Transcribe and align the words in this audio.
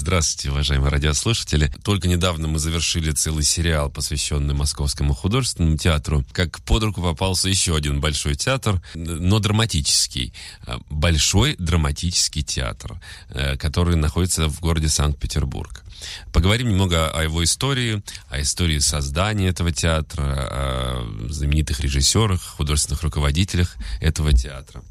Здравствуйте, 0.00 0.50
уважаемые 0.50 0.88
радиослушатели. 0.88 1.70
Только 1.84 2.08
недавно 2.08 2.48
мы 2.48 2.58
завершили 2.58 3.10
целый 3.10 3.44
сериал, 3.44 3.90
посвященный 3.90 4.54
Московскому 4.54 5.12
художественному 5.12 5.76
театру. 5.76 6.24
Как 6.32 6.62
под 6.62 6.84
руку 6.84 7.02
попался 7.02 7.50
еще 7.50 7.76
один 7.76 8.00
большой 8.00 8.34
театр, 8.34 8.80
но 8.94 9.40
драматический. 9.40 10.32
Большой 10.88 11.54
драматический 11.58 12.42
театр, 12.42 12.98
э, 13.28 13.58
который 13.58 13.96
находится 13.96 14.48
в 14.48 14.58
городе 14.60 14.88
Санкт-Петербург. 14.88 15.84
Поговорим 16.32 16.70
немного 16.70 17.10
о 17.10 17.22
его 17.22 17.44
истории, 17.44 18.02
о 18.30 18.40
истории 18.40 18.78
создания 18.78 19.48
этого 19.48 19.70
театра, 19.70 20.22
о 20.22 21.28
знаменитых 21.28 21.80
режиссерах, 21.80 22.40
художественных 22.40 23.02
руководителях 23.02 23.76
этого 24.00 24.32
театра. 24.32 24.82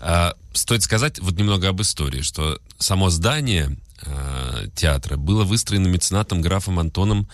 А, 0.00 0.34
стоит 0.54 0.82
сказать 0.82 1.18
вот 1.18 1.36
немного 1.36 1.68
об 1.68 1.82
истории, 1.82 2.22
что 2.22 2.58
само 2.78 3.10
здание 3.10 3.76
э, 4.06 4.68
театра 4.74 5.16
было 5.16 5.44
выстроено 5.44 5.86
меценатом 5.88 6.40
графом 6.40 6.78
Антоном 6.78 7.28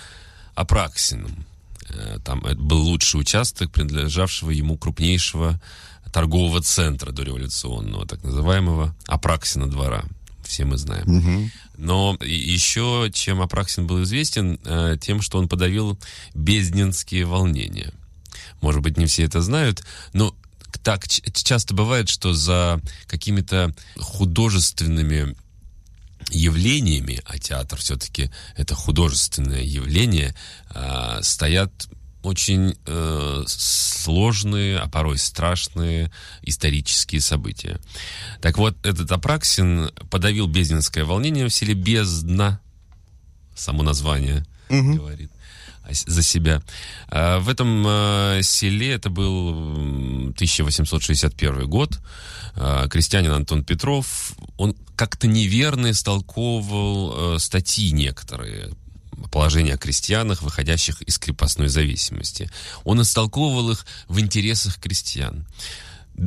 Апраксиным. 0.55 1.47
Э, 1.91 2.19
там 2.25 2.43
был 2.57 2.83
лучший 2.83 3.21
участок, 3.21 3.71
принадлежавшего 3.71 4.51
ему 4.51 4.77
крупнейшего 4.77 5.61
торгового 6.13 6.61
центра 6.61 7.11
дореволюционного, 7.11 8.07
так 8.07 8.23
называемого 8.23 8.95
Апраксина 9.07 9.69
двора. 9.69 10.05
Все 10.45 10.65
мы 10.65 10.77
знаем. 10.77 11.09
Угу. 11.09 11.51
Но 11.79 12.19
еще 12.21 13.11
чем 13.13 13.41
Апраксин 13.41 13.87
был 13.87 14.03
известен, 14.03 14.59
э, 14.65 14.97
тем, 15.01 15.23
что 15.23 15.39
он 15.39 15.49
подавил 15.49 15.99
безднинские 16.35 17.25
волнения. 17.25 17.93
Может 18.61 18.83
быть, 18.83 18.97
не 18.97 19.07
все 19.07 19.25
это 19.25 19.41
знают, 19.41 19.83
но 20.13 20.35
так 20.83 21.07
часто 21.09 21.75
бывает, 21.75 22.09
что 22.09 22.33
за 22.33 22.81
какими-то 23.07 23.75
художественными 23.99 25.37
явлениями, 26.33 27.21
а 27.25 27.39
театр 27.39 27.79
все-таки 27.79 28.31
это 28.57 28.75
художественное 28.75 29.63
явление, 29.63 30.35
э, 30.75 31.19
стоят 31.23 31.89
очень 32.23 32.77
э, 32.87 33.45
сложные, 33.47 34.79
а 34.79 34.89
порой 34.89 35.19
страшные 35.19 36.11
исторические 36.43 37.21
события. 37.21 37.81
Так 38.41 38.59
вот, 38.59 38.77
этот 38.87 39.11
Апраксин 39.11 39.91
подавил 40.09 40.47
бездинское 40.47 41.05
волнение 41.05 41.47
в 41.47 41.55
селе 41.55 41.75
Бездна, 41.75 42.61
само 43.55 43.83
название 43.83 44.47
угу. 44.69 44.95
говорит 44.95 45.31
за 45.91 46.23
себя. 46.23 46.63
А 47.09 47.39
в 47.39 47.49
этом 47.49 47.85
э, 47.87 48.41
селе, 48.43 48.93
это 48.93 49.11
был 49.11 49.51
1861 50.31 51.69
год, 51.69 51.99
крестьянин 52.91 53.33
Антон 53.33 53.65
Петров, 53.65 54.33
он 54.59 54.77
как-то 54.95 55.27
неверно 55.27 55.91
истолковывал 55.91 57.39
статьи 57.39 57.93
некоторые 57.93 58.71
положение 59.31 59.75
о 59.75 59.79
крестьянах, 59.79 60.43
выходящих 60.43 61.01
из 61.03 61.19
крепостной 61.19 61.69
зависимости. 61.69 62.51
Он 62.85 63.01
истолковывал 63.01 63.71
их 63.71 63.87
в 64.09 64.21
интересах 64.21 64.79
крестьян 64.79 65.47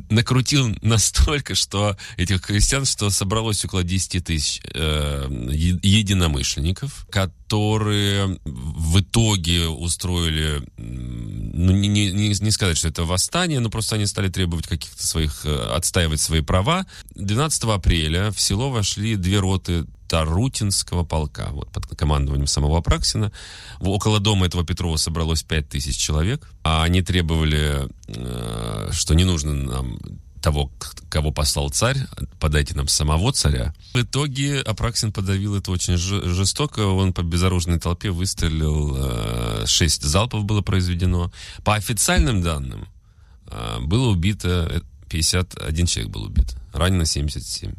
накрутил 0.09 0.75
настолько, 0.81 1.55
что 1.55 1.97
этих 2.17 2.41
крестьян, 2.41 2.85
что 2.85 3.09
собралось 3.09 3.63
около 3.65 3.83
10 3.83 4.23
тысяч 4.23 4.61
э, 4.73 5.27
единомышленников, 5.29 7.07
которые 7.09 8.39
в 8.43 8.99
итоге 8.99 9.67
устроили, 9.67 10.61
ну, 10.77 11.71
не, 11.71 11.87
не, 11.87 12.29
не 12.29 12.51
сказать, 12.51 12.77
что 12.77 12.87
это 12.87 13.03
восстание, 13.03 13.59
но 13.59 13.69
просто 13.69 13.95
они 13.95 14.05
стали 14.05 14.29
требовать 14.29 14.67
каких-то 14.67 15.05
своих, 15.05 15.45
э, 15.45 15.55
отстаивать 15.75 16.21
свои 16.21 16.41
права. 16.41 16.85
12 17.15 17.63
апреля 17.65 18.31
в 18.31 18.39
село 18.39 18.69
вошли 18.69 19.15
две 19.15 19.39
роты 19.39 19.85
Тарутинского 20.07 21.03
полка, 21.03 21.49
вот 21.51 21.69
под 21.71 21.85
командованием 21.97 22.47
самого 22.47 22.77
Апраксина. 22.77 23.31
Около 23.79 24.19
дома 24.19 24.45
этого 24.45 24.65
Петрова 24.65 24.97
собралось 24.97 25.43
5000 25.43 25.97
человек, 25.97 26.49
а 26.63 26.83
они 26.83 27.01
требовали, 27.01 27.87
э, 28.07 28.89
что 28.91 29.13
не 29.15 29.23
нужно 29.23 29.53
нам 29.53 29.99
того, 30.41 30.71
кого 31.09 31.31
послал 31.31 31.69
царь, 31.69 31.97
подайте 32.39 32.75
нам 32.75 32.87
самого 32.87 33.33
царя. 33.33 33.73
В 33.93 34.01
итоге 34.01 34.59
Апраксин 34.59 35.11
подавил 35.11 35.55
это 35.55 35.71
очень 35.71 35.97
жестоко. 35.97 36.81
Он 36.81 37.13
по 37.13 37.23
безоружной 37.23 37.79
толпе 37.79 38.11
выстрелил, 38.11 38.95
э, 38.95 39.63
шесть 39.65 40.03
залпов 40.03 40.45
было 40.45 40.61
произведено. 40.61 41.31
По 41.63 41.73
официальным 41.73 42.43
данным 42.43 42.87
э, 43.47 43.79
было 43.81 44.09
убито 44.09 44.83
51 45.09 45.85
человек 45.85 46.11
был 46.11 46.23
убит, 46.23 46.55
ранено 46.73 47.05
77. 47.05 47.73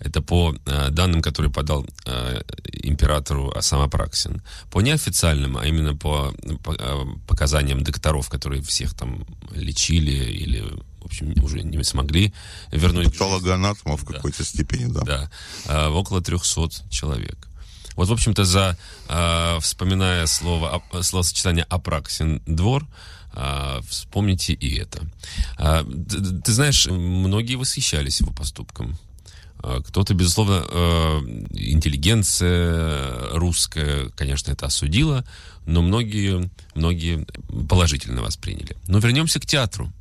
Это 0.00 0.22
по 0.22 0.54
э, 0.66 0.90
данным, 0.90 1.22
которые 1.22 1.52
подал 1.52 1.86
э, 2.06 2.42
императору 2.82 3.54
сам 3.60 3.82
Апраксин. 3.82 4.42
По 4.70 4.80
неофициальным, 4.80 5.56
а 5.56 5.66
именно 5.66 5.94
по, 5.94 6.34
по 6.64 6.72
э, 6.72 7.04
показаниям 7.28 7.82
докторов, 7.82 8.28
которые 8.28 8.62
всех 8.62 8.94
там 8.94 9.26
лечили 9.54 10.10
или, 10.10 10.60
в 11.00 11.04
общем, 11.04 11.34
уже 11.44 11.62
не 11.62 11.84
смогли 11.84 12.32
вернуть... 12.72 13.12
Патологоанатома 13.12 13.96
в 13.96 14.04
какой-то 14.04 14.38
да. 14.38 14.44
степени, 14.44 14.92
да. 14.92 15.00
Да, 15.02 15.30
э, 15.66 15.88
около 15.88 16.22
300 16.22 16.88
человек. 16.90 17.48
Вот, 17.94 18.08
в 18.08 18.12
общем-то, 18.12 18.44
за, 18.44 18.78
э, 19.08 19.58
вспоминая 19.60 20.26
слово, 20.26 20.82
словосочетание 21.02 21.64
«Апраксин 21.68 22.42
двор», 22.46 22.86
а, 23.32 23.80
вспомните 23.88 24.54
и 24.54 24.76
это. 24.76 25.02
А, 25.56 25.84
ты, 25.84 26.40
ты 26.40 26.52
знаешь, 26.52 26.86
многие 26.86 27.54
восхищались 27.54 28.20
его 28.20 28.32
поступком. 28.32 28.98
А, 29.62 29.80
кто-то, 29.82 30.14
безусловно, 30.14 30.64
э, 30.68 31.18
интеллигенция 31.52 33.30
русская, 33.32 34.08
конечно, 34.10 34.52
это 34.52 34.66
осудила, 34.66 35.24
но 35.66 35.82
многие, 35.82 36.50
многие 36.74 37.26
положительно 37.68 38.22
восприняли. 38.22 38.76
Но 38.86 38.98
вернемся 38.98 39.40
к 39.40 39.46
театру. 39.46 39.92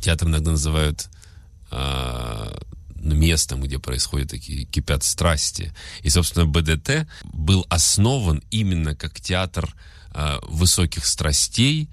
Театр 0.00 0.28
иногда 0.28 0.52
называют 0.52 1.08
местом, 3.06 3.60
где 3.60 3.78
происходят 3.78 4.30
такие 4.30 4.64
кипят 4.64 5.02
страсти. 5.04 5.72
И, 6.02 6.10
собственно, 6.10 6.46
БДТ 6.46 7.06
был 7.24 7.66
основан 7.68 8.42
именно 8.50 8.94
как 8.94 9.20
театр 9.20 9.74
э, 10.14 10.38
высоких 10.42 11.06
страстей, 11.06 11.88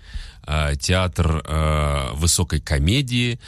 театр 0.79 1.41
э, 1.45 2.11
высокой 2.13 2.59
комедии. 2.59 3.39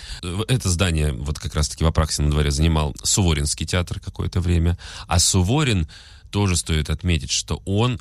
Это 0.48 0.70
здание 0.70 1.12
вот 1.12 1.40
как 1.40 1.56
раз-таки 1.56 1.84
в 1.84 1.88
Апраксином 1.88 2.32
дворе 2.32 2.52
занимал 2.52 2.96
Суворинский 3.04 3.66
театр 3.66 4.00
какое-то 4.00 4.40
время. 4.40 4.78
А 5.08 5.20
Суворин, 5.20 5.88
тоже 6.32 6.58
стоит 6.58 6.90
отметить, 6.90 7.32
что 7.32 7.62
он, 7.66 7.98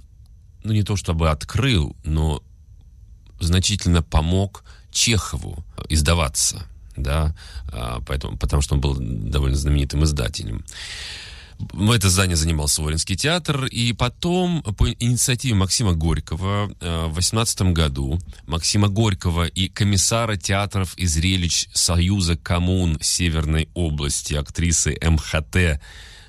ну 0.65 0.73
не 0.73 0.83
то 0.83 0.97
чтобы 0.97 1.31
открыл, 1.31 1.95
но 2.05 2.43
значительно 3.39 4.03
помог 4.03 4.65
Чехову 4.91 5.65
издаваться 5.89 6.67
да, 6.97 7.35
а, 7.73 8.01
поэтому, 8.07 8.37
потому 8.37 8.63
что 8.63 8.75
он 8.75 8.81
был 8.81 8.97
довольно 8.99 9.57
знаменитым 9.57 10.05
издателем. 10.05 10.65
Это 11.73 12.09
здание 12.09 12.37
занимал 12.37 12.69
Суворинский 12.69 13.17
театр, 13.17 13.67
и 13.67 13.93
потом 13.93 14.63
по 14.63 14.91
инициативе 14.91 15.55
Максима 15.55 15.93
Горького 15.93 16.71
э, 16.81 17.07
в 17.07 17.15
18 17.15 17.73
году 17.73 18.19
Максима 18.47 18.89
Горького 18.89 19.47
и 19.47 19.69
комиссара 19.69 20.37
театров 20.37 20.95
и 20.97 21.07
зрелищ 21.07 21.69
Союза 21.73 22.37
коммун 22.37 22.99
Северной 23.01 23.69
области, 23.75 24.35
актрисы 24.35 24.97
МХТ 25.01 25.81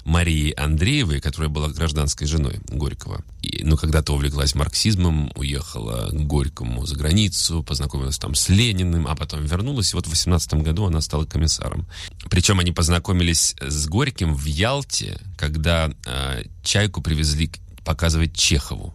Марии 0.05 0.53
Андреевой, 0.55 1.19
которая 1.19 1.49
была 1.49 1.67
гражданской 1.69 2.27
женой 2.27 2.59
Горького. 2.69 3.23
И, 3.41 3.63
ну, 3.63 3.75
когда-то 3.75 4.13
увлеклась 4.13 4.53
марксизмом, 4.53 5.31
уехала 5.35 6.09
к 6.11 6.27
Горькому 6.27 6.85
за 6.85 6.95
границу, 6.95 7.63
познакомилась 7.63 8.19
там 8.19 8.35
с 8.35 8.47
Лениным, 8.47 9.07
а 9.07 9.15
потом 9.15 9.43
вернулась, 9.43 9.91
и 9.91 9.95
вот 9.95 10.05
в 10.05 10.11
18 10.11 10.53
году 10.55 10.85
она 10.85 11.01
стала 11.01 11.25
комиссаром. 11.25 11.87
Причем 12.29 12.59
они 12.59 12.71
познакомились 12.71 13.55
с 13.59 13.87
Горьким 13.87 14.35
в 14.35 14.45
Ялте, 14.45 15.19
когда 15.37 15.91
э, 16.05 16.43
«Чайку» 16.63 17.01
привезли 17.01 17.51
показывать 17.83 18.35
Чехову. 18.35 18.93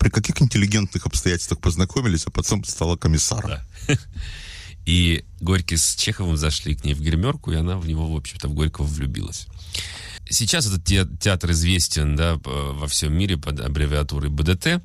При 0.00 0.08
каких 0.08 0.42
интеллигентных 0.42 1.06
обстоятельствах 1.06 1.60
познакомились, 1.60 2.26
а 2.26 2.30
потом 2.30 2.64
стала 2.64 2.96
комиссаром? 2.96 3.50
Да. 3.50 3.64
И 4.86 5.24
Горький 5.40 5.76
с 5.76 5.96
Чеховым 5.96 6.36
зашли 6.36 6.74
к 6.74 6.84
ней 6.84 6.94
в 6.94 7.02
гримерку, 7.02 7.52
и 7.52 7.56
она 7.56 7.76
в 7.76 7.86
него, 7.86 8.06
в 8.06 8.16
общем-то, 8.16 8.48
в 8.48 8.54
Горького 8.54 8.86
влюбилась. 8.86 9.46
Сейчас 10.28 10.66
этот 10.66 10.84
театр 11.20 11.50
известен 11.50 12.16
да, 12.16 12.36
во 12.42 12.86
всем 12.88 13.12
мире 13.12 13.36
под 13.36 13.60
аббревиатурой 13.60 14.30
БДТ. 14.30 14.80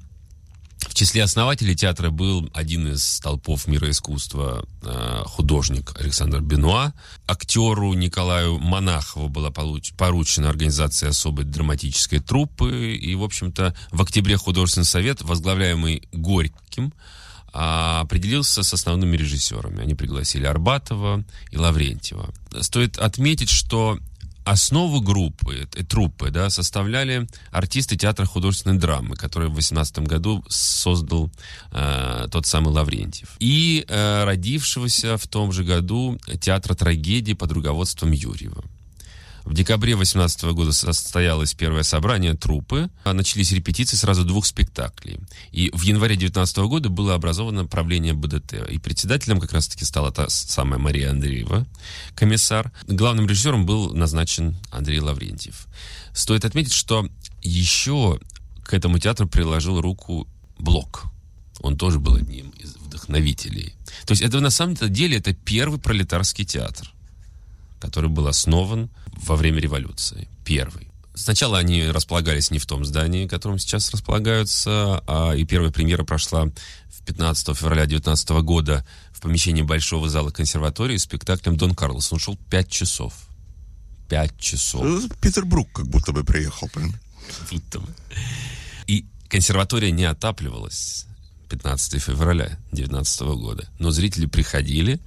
В 0.88 0.96
числе 0.96 1.24
основателей 1.24 1.76
театра 1.76 2.10
был 2.10 2.50
один 2.54 2.92
из 2.92 3.06
столпов 3.06 3.68
мира 3.68 3.90
искусства, 3.90 4.66
э, 4.82 5.24
художник 5.26 5.94
Александр 6.00 6.42
Бенуа. 6.42 6.94
Актеру 7.28 7.94
Николаю 7.94 8.58
Монахову 8.58 9.30
была 9.30 9.52
поручена 9.52 10.50
организация 10.50 11.10
особой 11.10 11.46
драматической 11.46 12.20
труппы. 12.20 12.96
И, 12.96 13.14
в 13.14 13.24
общем-то, 13.24 13.76
в 13.92 14.02
октябре 14.02 14.38
художественный 14.38 14.86
совет, 14.86 15.22
возглавляемый 15.22 16.04
Горьким, 16.12 16.94
определился 17.54 18.64
с 18.64 18.74
основными 18.74 19.18
режиссерами. 19.18 19.82
Они 19.82 19.96
пригласили 19.96 20.46
Арбатова 20.46 21.24
и 21.52 21.58
Лаврентьева. 21.58 22.34
Стоит 22.62 22.98
отметить, 22.98 23.50
что 23.50 24.00
основу 24.44 25.02
группы, 25.02 25.68
э, 25.76 25.84
труппы, 25.84 26.32
да, 26.32 26.50
составляли 26.50 27.28
артисты 27.52 27.98
театра 27.98 28.26
художественной 28.26 28.78
драмы, 28.78 29.16
который 29.16 29.50
в 29.50 29.54
18 29.54 30.00
году 30.00 30.44
создал 30.50 31.32
э, 31.72 32.28
тот 32.32 32.46
самый 32.46 32.74
Лаврентьев. 32.74 33.30
И 33.40 33.86
э, 33.88 34.24
родившегося 34.24 35.18
в 35.18 35.28
том 35.28 35.52
же 35.52 35.64
году 35.64 36.20
театра 36.40 36.74
трагедии 36.74 37.34
под 37.34 37.52
руководством 37.52 38.12
Юрьева. 38.12 38.64
В 39.44 39.54
декабре 39.54 39.96
2018 39.96 40.44
года 40.54 40.72
состоялось 40.72 41.54
первое 41.54 41.84
собрание 41.84 42.36
труппы. 42.36 42.90
Начались 43.04 43.52
репетиции 43.52 43.98
сразу 43.98 44.24
двух 44.24 44.46
спектаклей. 44.46 45.20
И 45.52 45.72
в 45.74 45.82
январе 45.82 46.16
2019 46.16 46.58
года 46.60 46.90
было 46.90 47.16
образовано 47.16 47.66
правление 47.66 48.14
БДТ. 48.14 48.70
И 48.70 48.78
председателем 48.78 49.40
как 49.40 49.52
раз-таки 49.52 49.84
стала 49.84 50.12
та 50.12 50.30
самая 50.30 50.80
Мария 50.80 51.10
Андреева, 51.10 51.66
комиссар. 52.16 52.72
Главным 52.88 53.28
режиссером 53.28 53.66
был 53.66 53.94
назначен 53.94 54.58
Андрей 54.70 55.00
Лаврентьев. 55.00 55.68
Стоит 56.14 56.46
отметить, 56.46 56.74
что 56.74 57.08
еще 57.42 58.20
к 58.64 58.74
этому 58.74 59.00
театру 59.00 59.28
приложил 59.28 59.82
руку 59.82 60.28
Блок. 60.60 61.06
Он 61.62 61.78
тоже 61.78 62.00
был 62.00 62.16
одним 62.16 62.52
из 62.52 62.76
вдохновителей. 62.76 63.74
То 64.06 64.12
есть 64.12 64.22
это 64.22 64.40
на 64.40 64.50
самом 64.52 64.76
деле 64.76 65.18
это 65.18 65.34
первый 65.34 65.80
пролетарский 65.80 66.46
театр 66.46 66.92
который 67.82 68.10
был 68.10 68.28
основан 68.28 68.90
во 69.24 69.36
время 69.36 69.60
революции. 69.60 70.30
Первый. 70.46 70.92
Сначала 71.14 71.58
они 71.58 71.88
располагались 71.88 72.52
не 72.52 72.60
в 72.60 72.66
том 72.66 72.86
здании, 72.86 73.26
в 73.26 73.30
котором 73.30 73.60
сейчас 73.60 73.92
располагаются, 73.92 75.04
а 75.08 75.34
и 75.34 75.44
первая 75.44 75.72
премьера 75.72 76.04
прошла 76.06 76.46
в 76.46 77.06
15 77.06 77.58
февраля 77.58 77.86
19 77.86 78.30
года 78.44 78.86
в 79.12 79.20
помещении 79.20 79.62
Большого 79.62 80.08
зала 80.10 80.32
консерватории 80.32 80.98
с 80.98 81.04
спектаклем 81.04 81.58
«Дон 81.58 81.76
Карлос». 81.76 82.14
Он 82.14 82.20
шел 82.20 82.38
пять 82.50 82.70
часов. 82.70 83.14
Пять 84.08 84.38
часов. 84.40 84.84
Ну, 84.84 85.10
Петербург 85.22 85.68
как 85.74 85.88
будто 85.88 86.12
бы 86.12 86.24
приехал, 86.24 86.70
понимаете? 86.70 87.00
Будто 87.52 87.80
бы. 87.80 87.88
И 88.88 89.06
консерватория 89.28 89.92
не 89.92 90.06
отапливалась 90.06 91.06
15 91.50 92.02
февраля 92.02 92.58
19 92.72 93.22
года. 93.38 93.70
Но 93.80 93.92
зрители 93.92 94.26
приходили, 94.26 95.00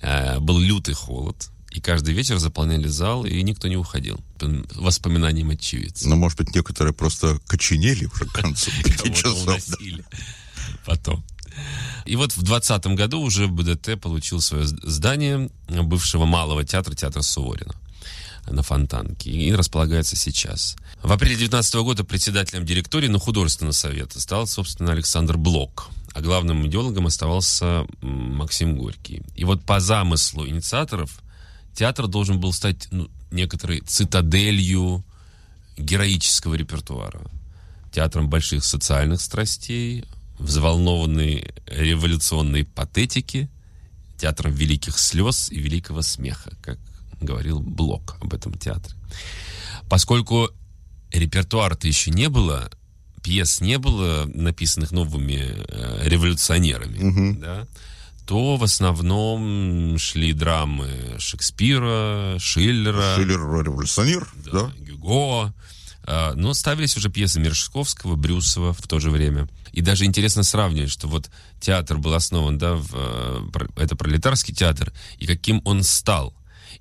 э, 0.00 0.38
был 0.38 0.58
лютый 0.58 0.94
холод, 0.94 1.50
и 1.78 1.80
каждый 1.80 2.12
вечер 2.12 2.38
заполняли 2.38 2.88
зал, 2.88 3.24
и 3.24 3.40
никто 3.40 3.68
не 3.68 3.76
уходил. 3.76 4.20
Воспоминанием 4.74 5.50
очевидца. 5.50 6.08
Ну, 6.08 6.16
может 6.16 6.36
быть, 6.36 6.52
некоторые 6.52 6.92
просто 6.92 7.38
коченели 7.46 8.06
уже 8.06 8.24
к 8.24 8.32
концу 8.32 8.72
пяти 8.84 9.14
часов. 9.14 9.62
Потом. 10.84 11.24
И 12.04 12.16
вот 12.16 12.32
в 12.32 12.42
2020 12.42 12.86
году 12.96 13.20
уже 13.20 13.46
БДТ 13.46 14.00
получил 14.00 14.40
свое 14.40 14.66
здание 14.66 15.50
бывшего 15.68 16.24
малого 16.24 16.64
театра, 16.64 16.96
театра 16.96 17.22
Суворина 17.22 17.74
на 18.48 18.64
Фонтанке, 18.64 19.30
и 19.30 19.52
располагается 19.52 20.16
сейчас. 20.16 20.74
В 21.02 21.12
апреле 21.12 21.36
2019 21.36 21.74
года 21.76 22.02
председателем 22.02 22.64
директории, 22.64 23.06
но 23.06 23.20
художественного 23.20 23.72
совета 23.72 24.20
стал, 24.20 24.48
собственно, 24.48 24.90
Александр 24.90 25.36
Блок, 25.36 25.90
а 26.12 26.22
главным 26.22 26.66
идеологом 26.66 27.06
оставался 27.06 27.86
Максим 28.00 28.76
Горький. 28.76 29.22
И 29.36 29.44
вот 29.44 29.62
по 29.62 29.78
замыслу 29.78 30.44
инициаторов 30.48 31.20
театр 31.78 32.08
должен 32.08 32.40
был 32.40 32.52
стать 32.52 32.88
ну, 32.90 33.08
некоторой 33.30 33.80
цитаделью 33.80 35.04
героического 35.76 36.54
репертуара. 36.54 37.20
Театром 37.92 38.28
больших 38.28 38.64
социальных 38.64 39.20
страстей, 39.20 40.04
взволнованной 40.40 41.54
революционной 41.66 42.64
патетики, 42.64 43.48
театром 44.16 44.52
великих 44.52 44.98
слез 44.98 45.52
и 45.52 45.60
великого 45.60 46.02
смеха, 46.02 46.50
как 46.62 46.78
говорил 47.20 47.60
Блок 47.60 48.16
об 48.20 48.34
этом 48.34 48.54
театре. 48.54 48.96
Поскольку 49.88 50.50
репертуара-то 51.12 51.86
еще 51.86 52.10
не 52.10 52.28
было, 52.28 52.70
пьес 53.22 53.60
не 53.60 53.78
было, 53.78 54.28
написанных 54.34 54.90
новыми 54.90 55.44
э, 55.46 56.08
революционерами, 56.08 56.98
угу. 56.98 57.40
да, 57.40 57.68
то 58.28 58.58
в 58.58 58.62
основном 58.62 59.96
шли 59.98 60.34
драмы 60.34 61.16
Шекспира, 61.18 62.36
Шиллера. 62.38 63.16
Шиллер 63.16 63.38
революционер, 63.64 64.28
да. 64.44 64.64
да. 64.64 64.72
Гюго. 64.78 65.54
А, 66.04 66.34
но 66.34 66.52
ставились 66.52 66.94
уже 66.98 67.08
пьесы 67.08 67.40
Мережковского, 67.40 68.16
Брюсова 68.16 68.74
в 68.74 68.86
то 68.86 69.00
же 69.00 69.10
время. 69.10 69.48
И 69.72 69.80
даже 69.80 70.04
интересно 70.04 70.42
сравнивать, 70.42 70.90
что 70.90 71.08
вот 71.08 71.30
театр 71.58 71.96
был 71.96 72.12
основан, 72.12 72.58
да, 72.58 72.74
в, 72.74 72.90
э, 72.92 73.66
это 73.76 73.96
пролетарский 73.96 74.54
театр, 74.54 74.92
и 75.16 75.26
каким 75.26 75.62
он 75.64 75.82
стал 75.82 76.34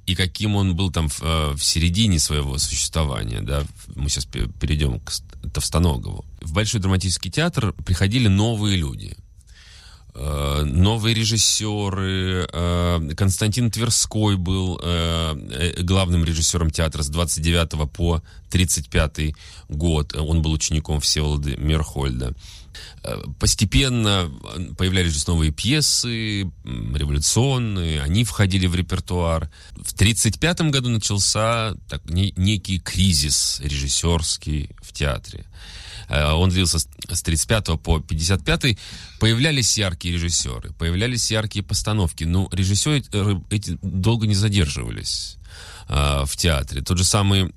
и 0.05 0.15
каким 0.15 0.57
он 0.57 0.75
был 0.75 0.91
там 0.91 1.07
в, 1.07 1.21
э, 1.21 1.53
в 1.53 1.63
середине 1.63 2.19
своего 2.19 2.57
существования, 2.57 3.39
да, 3.39 3.63
мы 3.95 4.09
сейчас 4.09 4.25
перейдем 4.25 4.99
к 4.99 5.13
Товстоногову. 5.53 6.25
В 6.41 6.51
Большой 6.51 6.81
драматический 6.81 7.31
театр 7.31 7.71
приходили 7.85 8.27
новые 8.27 8.75
люди– 8.75 9.15
новые 10.17 11.13
режиссеры. 11.13 12.47
Э, 12.51 13.09
Константин 13.15 13.69
Тверской 13.69 14.35
был 14.35 14.79
э, 14.81 15.81
главным 15.83 16.25
режиссером 16.25 16.71
театра 16.71 17.03
с 17.03 17.09
29 17.09 17.91
по 17.91 18.23
35 18.49 19.35
год. 19.69 20.15
Он 20.15 20.41
был 20.41 20.51
учеником 20.51 20.99
Всеволода 20.99 21.55
Мерхольда. 21.57 22.33
Постепенно 23.39 24.31
появлялись 24.77 25.25
новые 25.27 25.51
пьесы, 25.51 26.43
революционные, 26.63 28.01
они 28.01 28.23
входили 28.23 28.67
в 28.67 28.75
репертуар. 28.75 29.49
В 29.71 29.93
1935 29.93 30.61
году 30.71 30.89
начался 30.89 31.75
так, 31.87 32.01
некий 32.09 32.79
кризис 32.79 33.61
режиссерский 33.63 34.71
в 34.81 34.93
театре. 34.93 35.45
Э, 36.09 36.31
он 36.31 36.49
длился 36.49 36.79
с 36.79 37.21
35 37.21 37.79
по 37.81 37.99
55 37.99 38.77
появлялись 39.19 39.77
яркие 39.77 40.15
режиссеры, 40.15 40.71
появлялись 40.73 41.31
яркие 41.31 41.63
постановки, 41.63 42.23
но 42.23 42.49
режиссеры 42.51 43.03
э, 43.11 43.35
эти 43.49 43.77
долго 43.81 44.27
не 44.27 44.35
задерживались 44.35 45.37
э, 45.89 46.23
в 46.25 46.35
театре. 46.35 46.81
Тот 46.81 46.97
же 46.97 47.03
самый 47.03 47.51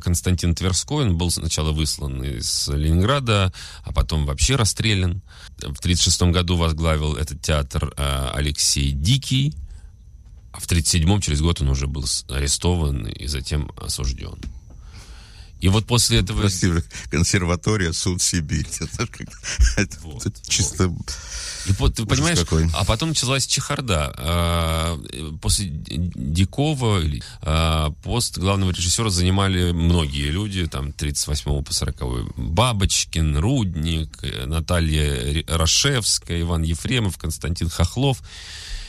Константин 0.00 0.54
Тверской, 0.54 1.06
он 1.06 1.16
был 1.16 1.30
сначала 1.30 1.72
выслан 1.72 2.22
из 2.22 2.68
Ленинграда, 2.68 3.52
а 3.84 3.92
потом 3.92 4.26
вообще 4.26 4.56
расстрелян. 4.56 5.22
В 5.56 5.80
1936 5.80 6.22
году 6.22 6.56
возглавил 6.56 7.14
этот 7.14 7.40
театр 7.42 7.92
Алексей 7.96 8.92
Дикий, 8.92 9.54
а 10.52 10.60
в 10.60 10.64
1937 10.64 11.20
через 11.20 11.40
год 11.40 11.60
он 11.60 11.68
уже 11.68 11.86
был 11.86 12.04
арестован 12.28 13.06
и 13.06 13.26
затем 13.26 13.70
осужден. 13.80 14.38
И 15.60 15.68
вот 15.68 15.86
после 15.86 16.20
этого... 16.20 16.42
Прости, 16.42 16.70
консерватория, 17.10 17.92
суд 17.92 18.22
Сибирь. 18.22 18.66
Это, 19.76 19.98
вот, 20.02 20.26
чисто... 20.46 20.94
И, 21.66 21.72
ты 21.72 22.06
понимаешь, 22.06 22.38
какой. 22.38 22.68
а 22.72 22.84
потом 22.84 23.10
началась 23.10 23.46
чехарда. 23.46 24.14
А, 24.16 24.98
после 25.42 25.66
Дикова 25.68 27.02
пост 28.02 28.38
главного 28.38 28.70
режиссера 28.70 29.10
занимали 29.10 29.72
многие 29.72 30.30
люди, 30.30 30.66
там 30.66 30.92
38 30.92 31.64
по 31.64 31.72
40 31.72 32.36
Бабочкин, 32.36 33.36
Рудник, 33.38 34.18
Наталья 34.46 35.44
Рашевская, 35.46 36.40
Иван 36.40 36.62
Ефремов, 36.62 37.18
Константин 37.18 37.68
Хохлов. 37.68 38.22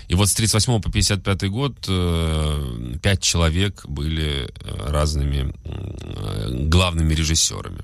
И 0.10 0.16
вот 0.16 0.28
с 0.28 0.34
38 0.34 0.82
по 0.82 0.92
55 0.92 1.50
год 1.50 1.86
э, 1.88 2.96
пять 3.02 3.22
человек 3.22 3.86
были 3.86 4.50
э, 4.50 4.90
разными 4.90 5.54
э, 5.64 6.68
главными 6.68 7.14
режиссерами. 7.14 7.84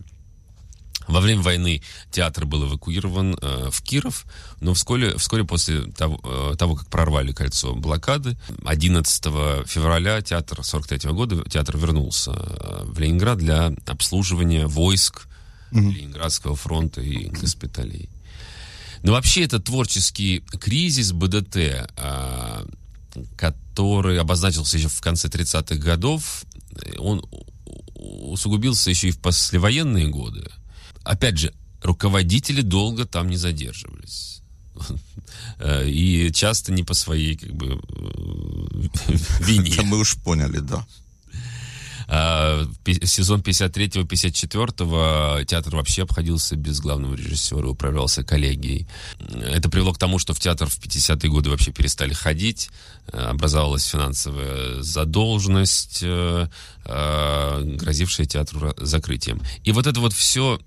Во 1.08 1.20
время 1.20 1.44
войны 1.44 1.84
театр 2.10 2.48
был 2.48 2.66
эвакуирован 2.68 3.38
э, 3.40 3.70
в 3.72 3.80
Киров, 3.84 4.26
но 4.60 4.74
вскоре, 4.74 5.16
вскоре 5.18 5.44
после 5.44 5.84
того, 5.84 6.20
э, 6.24 6.56
того, 6.58 6.76
как 6.76 6.90
прорвали 6.90 7.32
кольцо 7.32 7.76
блокады, 7.76 8.36
11 8.66 9.24
февраля 9.68 10.20
театр 10.24 10.64
43 10.64 11.12
года 11.12 11.48
театр 11.48 11.78
вернулся 11.78 12.32
э, 12.32 12.86
в 12.86 13.00
Ленинград 13.00 13.38
для 13.38 13.72
обслуживания 13.86 14.66
войск 14.66 15.28
угу. 15.72 15.92
Ленинградского 15.92 16.56
фронта 16.56 17.02
и 17.02 17.30
госпиталей. 17.30 18.10
Но 19.06 19.12
вообще 19.12 19.44
это 19.44 19.60
творческий 19.60 20.40
кризис 20.60 21.12
БДТ, 21.12 21.88
а, 21.96 22.66
который 23.38 24.20
обозначился 24.20 24.80
еще 24.80 24.88
в 24.88 25.00
конце 25.00 25.28
30-х 25.28 25.76
годов, 25.76 26.44
он 26.98 27.24
усугубился 27.94 28.90
еще 28.90 29.10
и 29.10 29.12
в 29.12 29.20
послевоенные 29.20 30.08
годы. 30.08 30.50
Опять 31.04 31.38
же, 31.38 31.54
руководители 31.84 32.62
долго 32.62 33.06
там 33.06 33.30
не 33.30 33.38
задерживались. 33.38 34.42
И 35.86 36.32
часто 36.34 36.74
не 36.74 36.84
по 36.84 36.96
своей 36.96 37.36
как 37.36 37.54
бы 37.54 37.80
вине. 39.40 39.72
Это 39.72 39.84
мы 39.84 40.00
уж 40.00 40.16
поняли, 40.16 40.58
да. 40.58 40.84
А, 42.08 42.66
сезон 43.04 43.42
53-54 43.42 45.46
театр 45.46 45.76
вообще 45.76 46.04
обходился 46.04 46.56
без 46.56 46.80
главного 46.80 47.16
режиссера, 47.16 47.68
управлялся 47.68 48.24
коллегией. 48.24 48.88
Это 49.20 49.70
привело 49.70 49.94
к 49.94 49.98
тому, 49.98 50.20
что 50.20 50.34
в 50.34 50.40
театр 50.40 50.70
в 50.70 50.80
50-е 50.80 51.30
годы 51.30 51.50
вообще 51.50 51.72
перестали 51.72 52.14
ходить, 52.14 52.70
образовалась 53.12 53.86
финансовая 53.86 54.82
задолженность, 54.82 56.00
э, 56.02 56.48
э, 56.86 57.62
грозившая 57.76 58.26
театру 58.26 58.74
закрытием. 58.78 59.42
И 59.64 59.72
вот 59.72 59.88
это 59.88 60.00
вот 60.00 60.14
все, 60.14 60.60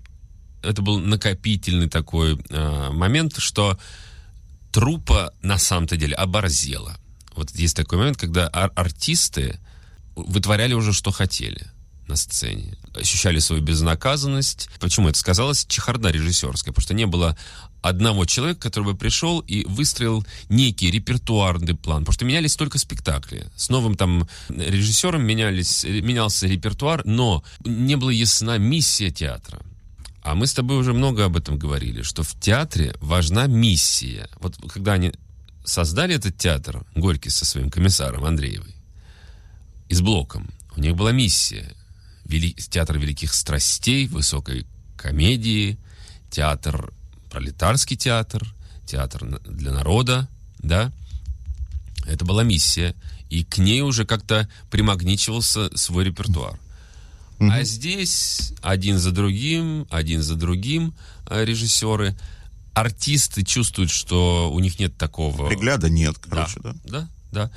это 0.61 0.81
был 0.81 0.99
накопительный 0.99 1.89
такой 1.89 2.39
э, 2.49 2.89
момент, 2.91 3.37
что 3.37 3.77
трупа 4.71 5.33
на 5.41 5.57
самом-то 5.57 5.97
деле 5.97 6.15
оборзела. 6.15 6.97
Вот 7.35 7.51
есть 7.51 7.75
такой 7.75 7.97
момент, 7.97 8.17
когда 8.17 8.49
ар- 8.51 8.71
артисты 8.75 9.59
вытворяли 10.27 10.73
уже, 10.73 10.93
что 10.93 11.11
хотели 11.11 11.67
на 12.09 12.15
сцене. 12.15 12.75
Ощущали 12.95 13.39
свою 13.39 13.61
безнаказанность. 13.61 14.69
Почему 14.79 15.09
это 15.09 15.17
сказалось? 15.17 15.65
Чехарда 15.67 16.09
режиссерская. 16.09 16.73
Потому 16.73 16.83
что 16.83 16.93
не 16.93 17.05
было 17.05 17.37
одного 17.81 18.25
человека, 18.25 18.61
который 18.61 18.85
бы 18.85 18.97
пришел 18.97 19.39
и 19.39 19.63
выстроил 19.65 20.25
некий 20.49 20.91
репертуарный 20.91 21.75
план. 21.75 22.01
Потому 22.01 22.13
что 22.13 22.25
менялись 22.25 22.55
только 22.55 22.79
спектакли. 22.79 23.47
С 23.55 23.69
новым 23.69 23.95
там 23.95 24.27
режиссером 24.49 25.23
менялись, 25.23 25.83
менялся 25.83 26.47
репертуар, 26.47 27.05
но 27.05 27.43
не 27.63 27.95
была 27.95 28.11
ясна 28.11 28.57
миссия 28.57 29.11
театра. 29.11 29.61
А 30.21 30.35
мы 30.35 30.47
с 30.47 30.53
тобой 30.53 30.77
уже 30.77 30.93
много 30.93 31.25
об 31.25 31.37
этом 31.37 31.57
говорили, 31.57 32.01
что 32.01 32.23
в 32.23 32.37
театре 32.39 32.95
важна 32.99 33.47
миссия. 33.47 34.27
Вот 34.39 34.57
когда 34.67 34.93
они 34.93 35.13
создали 35.63 36.15
этот 36.15 36.37
театр, 36.37 36.83
Горький 36.95 37.29
со 37.29 37.45
своим 37.45 37.69
комиссаром 37.69 38.25
Андреевой, 38.25 38.75
и 39.89 39.95
с 39.95 40.01
Блоком, 40.01 40.49
у 40.75 40.79
них 40.79 40.95
была 40.95 41.11
миссия. 41.11 41.75
Вели... 42.23 42.53
Театр 42.53 42.97
великих 42.97 43.33
страстей, 43.33 44.07
высокой 44.07 44.67
комедии, 44.95 45.77
театр, 46.29 46.93
пролетарский 47.31 47.97
театр, 47.97 48.47
театр 48.85 49.41
для 49.41 49.71
народа, 49.71 50.29
да. 50.59 50.91
Это 52.05 52.23
была 52.23 52.43
миссия. 52.43 52.95
И 53.29 53.43
к 53.43 53.57
ней 53.57 53.81
уже 53.81 54.05
как-то 54.05 54.47
примагничивался 54.69 55.75
свой 55.75 56.05
репертуар. 56.05 56.59
Mm-hmm. 57.39 57.51
А 57.51 57.63
здесь 57.63 58.53
один 58.61 58.99
за 58.99 59.11
другим, 59.11 59.87
один 59.89 60.21
за 60.21 60.35
другим 60.35 60.93
э, 61.29 61.45
режиссеры. 61.45 62.15
Артисты 62.73 63.43
чувствуют, 63.43 63.91
что 63.91 64.51
у 64.51 64.59
них 64.59 64.79
нет 64.79 64.97
такого... 64.97 65.47
Пригляда 65.47 65.89
нет, 65.89 66.17
короче, 66.19 66.59
да? 66.61 66.73
Да, 66.73 66.79
да. 66.85 67.09
Да. 67.31 67.51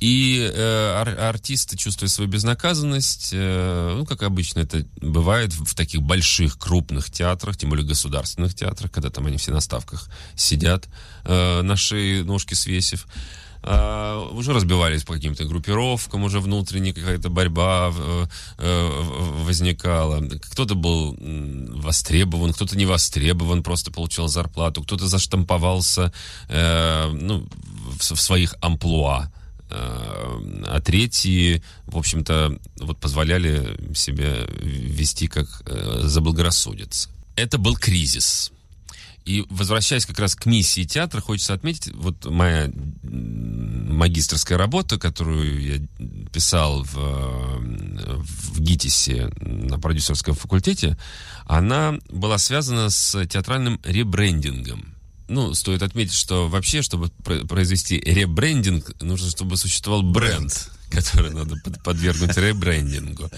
И 0.00 0.38
э, 0.40 0.92
ар- 0.96 1.18
артисты, 1.18 1.76
чувствуя 1.76 2.08
свою 2.08 2.30
безнаказанность, 2.30 3.30
э, 3.32 3.94
ну, 3.96 4.06
как 4.06 4.22
обычно 4.22 4.60
это 4.60 4.86
бывает 5.00 5.52
в, 5.52 5.74
таких 5.74 6.02
больших, 6.02 6.58
крупных 6.58 7.10
театрах, 7.10 7.56
тем 7.56 7.70
более 7.70 7.86
государственных 7.86 8.54
театрах, 8.54 8.92
когда 8.92 9.10
там 9.10 9.26
они 9.26 9.36
все 9.36 9.50
на 9.50 9.60
ставках 9.60 10.08
сидят, 10.36 10.88
э, 11.24 11.62
на 11.62 11.76
ножки 12.24 12.54
свесив, 12.54 13.06
Uh, 13.60 14.34
уже 14.36 14.52
разбивались 14.52 15.02
по 15.02 15.14
каким-то 15.14 15.44
группировкам, 15.44 16.22
уже 16.22 16.38
внутренняя 16.38 16.94
какая-то 16.94 17.28
борьба 17.28 17.92
uh, 17.92 18.30
uh, 18.58 19.44
возникала. 19.44 20.20
Кто-то 20.52 20.76
был 20.76 21.16
востребован, 21.18 22.52
кто-то 22.52 22.76
не 22.76 22.86
востребован, 22.86 23.64
просто 23.64 23.90
получил 23.90 24.28
зарплату, 24.28 24.82
кто-то 24.82 25.06
заштамповался 25.06 26.12
э, 26.48 27.10
ну, 27.12 27.48
в, 27.98 28.02
своих 28.02 28.54
амплуа. 28.60 29.30
А 29.70 30.80
третьи, 30.82 31.62
в 31.86 31.98
общем-то, 31.98 32.58
вот 32.80 32.98
позволяли 32.98 33.76
себе 33.94 34.46
вести 34.62 35.26
как 35.26 35.46
э, 35.66 36.00
заблагорассудится. 36.04 37.10
Это 37.36 37.58
был 37.58 37.76
кризис. 37.76 38.50
И 39.28 39.44
возвращаясь 39.50 40.06
как 40.06 40.18
раз 40.20 40.34
к 40.34 40.46
миссии 40.46 40.84
театра, 40.84 41.20
хочется 41.20 41.52
отметить, 41.52 41.92
вот 41.94 42.24
моя 42.24 42.70
магистрская 43.02 44.56
работа, 44.56 44.98
которую 44.98 45.60
я 45.62 45.86
писал 46.32 46.82
в, 46.82 46.94
в 46.94 48.58
ГИТИСе 48.58 49.30
на 49.38 49.78
продюсерском 49.78 50.34
факультете, 50.34 50.96
она 51.44 51.98
была 52.08 52.38
связана 52.38 52.88
с 52.88 53.26
театральным 53.26 53.78
ребрендингом. 53.84 54.94
Ну, 55.28 55.52
стоит 55.52 55.82
отметить, 55.82 56.14
что 56.14 56.48
вообще, 56.48 56.80
чтобы 56.80 57.10
произвести 57.10 58.00
ребрендинг, 58.00 58.98
нужно, 59.02 59.28
чтобы 59.28 59.58
существовал 59.58 60.02
бренд, 60.04 60.70
который 60.90 61.34
надо 61.34 61.56
подвергнуть 61.84 62.34
ребрендингу. 62.38 63.30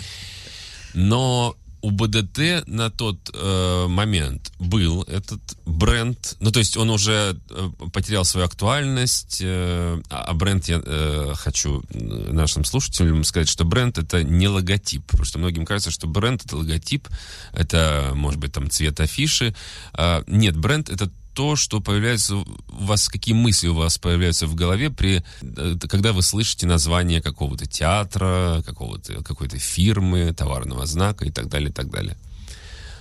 Но 0.94 1.56
у 1.82 1.90
БДТ 1.90 2.66
на 2.66 2.90
тот 2.90 3.30
э, 3.32 3.86
момент 3.88 4.52
был 4.58 5.02
этот 5.04 5.40
бренд, 5.64 6.36
ну 6.40 6.50
то 6.50 6.58
есть 6.58 6.76
он 6.76 6.90
уже 6.90 7.38
э, 7.50 7.70
потерял 7.92 8.24
свою 8.24 8.46
актуальность, 8.46 9.40
э, 9.42 10.00
а 10.10 10.34
бренд 10.34 10.66
я 10.68 10.82
э, 10.84 11.32
хочу 11.36 11.82
нашим 11.90 12.64
слушателям 12.64 13.24
сказать, 13.24 13.48
что 13.48 13.64
бренд 13.64 13.98
это 13.98 14.22
не 14.22 14.48
логотип, 14.48 15.04
потому 15.06 15.24
что 15.24 15.38
многим 15.38 15.64
кажется, 15.64 15.90
что 15.90 16.06
бренд 16.06 16.44
это 16.44 16.56
логотип, 16.56 17.08
это 17.52 18.12
может 18.14 18.40
быть 18.40 18.52
там 18.52 18.70
цвет 18.70 19.00
афиши, 19.00 19.54
э, 19.94 20.22
нет, 20.26 20.56
бренд 20.56 20.90
это 20.90 21.10
то, 21.34 21.56
что 21.56 21.80
появляется 21.80 22.36
у 22.36 22.44
вас, 22.68 23.08
какие 23.08 23.34
мысли 23.34 23.68
у 23.68 23.74
вас 23.74 23.98
появляются 23.98 24.46
в 24.46 24.54
голове, 24.54 24.90
при, 24.90 25.24
э, 25.42 25.76
когда 25.88 26.12
вы 26.12 26.22
слышите 26.22 26.66
название 26.66 27.22
какого-то 27.22 27.66
театра, 27.66 28.62
какого-то, 28.66 29.22
какой-то 29.22 29.58
фирмы, 29.58 30.32
товарного 30.32 30.86
знака 30.86 31.24
и 31.24 31.30
так 31.30 31.48
далее, 31.48 31.70
и 31.70 31.72
так 31.72 31.90
далее. 31.90 32.16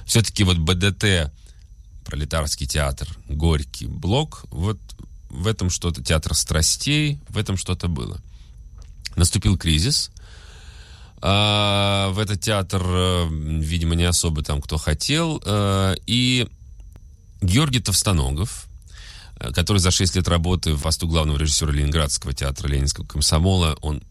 Все-таки 0.05 0.43
вот 0.43 0.57
БДТ, 0.57 1.31
пролетарский 2.05 2.67
театр, 2.67 3.07
Горький, 3.27 3.87
Блок, 3.87 4.45
вот 4.49 4.79
в 5.29 5.47
этом 5.47 5.69
что-то, 5.69 6.03
театр 6.03 6.33
страстей, 6.33 7.19
в 7.29 7.37
этом 7.37 7.57
что-то 7.57 7.87
было. 7.87 8.19
Наступил 9.15 9.57
кризис, 9.57 10.11
а, 11.21 12.09
в 12.11 12.19
этот 12.19 12.41
театр, 12.41 12.81
э, 12.85 13.27
видимо, 13.29 13.95
не 13.95 14.05
особо 14.05 14.41
там 14.41 14.61
кто 14.61 14.77
хотел, 14.77 15.41
э, 15.45 15.95
и 16.05 16.47
Георгий 17.41 17.79
Товстоногов, 17.79 18.67
э, 19.39 19.51
который 19.51 19.79
за 19.79 19.91
6 19.91 20.15
лет 20.15 20.27
работы 20.27 20.73
в 20.73 20.81
посту 20.81 21.07
главного 21.07 21.37
режиссера 21.37 21.71
Ленинградского 21.71 22.33
театра 22.33 22.67
Ленинского 22.67 23.05
комсомола, 23.05 23.77
он 23.81 24.03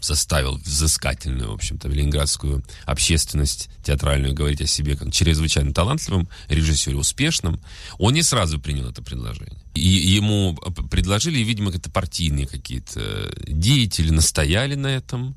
заставил 0.00 0.58
взыскательную, 0.58 1.50
в 1.50 1.54
общем-то, 1.54 1.88
ленинградскую 1.88 2.62
общественность 2.84 3.70
театральную 3.82 4.34
говорить 4.34 4.60
о 4.60 4.66
себе 4.66 4.96
как 4.96 5.12
чрезвычайно 5.12 5.72
талантливым 5.72 6.28
режиссере, 6.48 6.96
успешном. 6.96 7.60
Он 7.98 8.14
не 8.14 8.22
сразу 8.22 8.60
принял 8.60 8.88
это 8.88 9.02
предложение. 9.02 9.58
И 9.74 9.80
ему 9.80 10.54
предложили, 10.90 11.38
видимо, 11.38 11.70
это 11.70 11.90
партийные 11.90 12.46
какие-то 12.46 13.32
деятели 13.46 14.10
настояли 14.10 14.74
на 14.74 14.88
этом. 14.88 15.34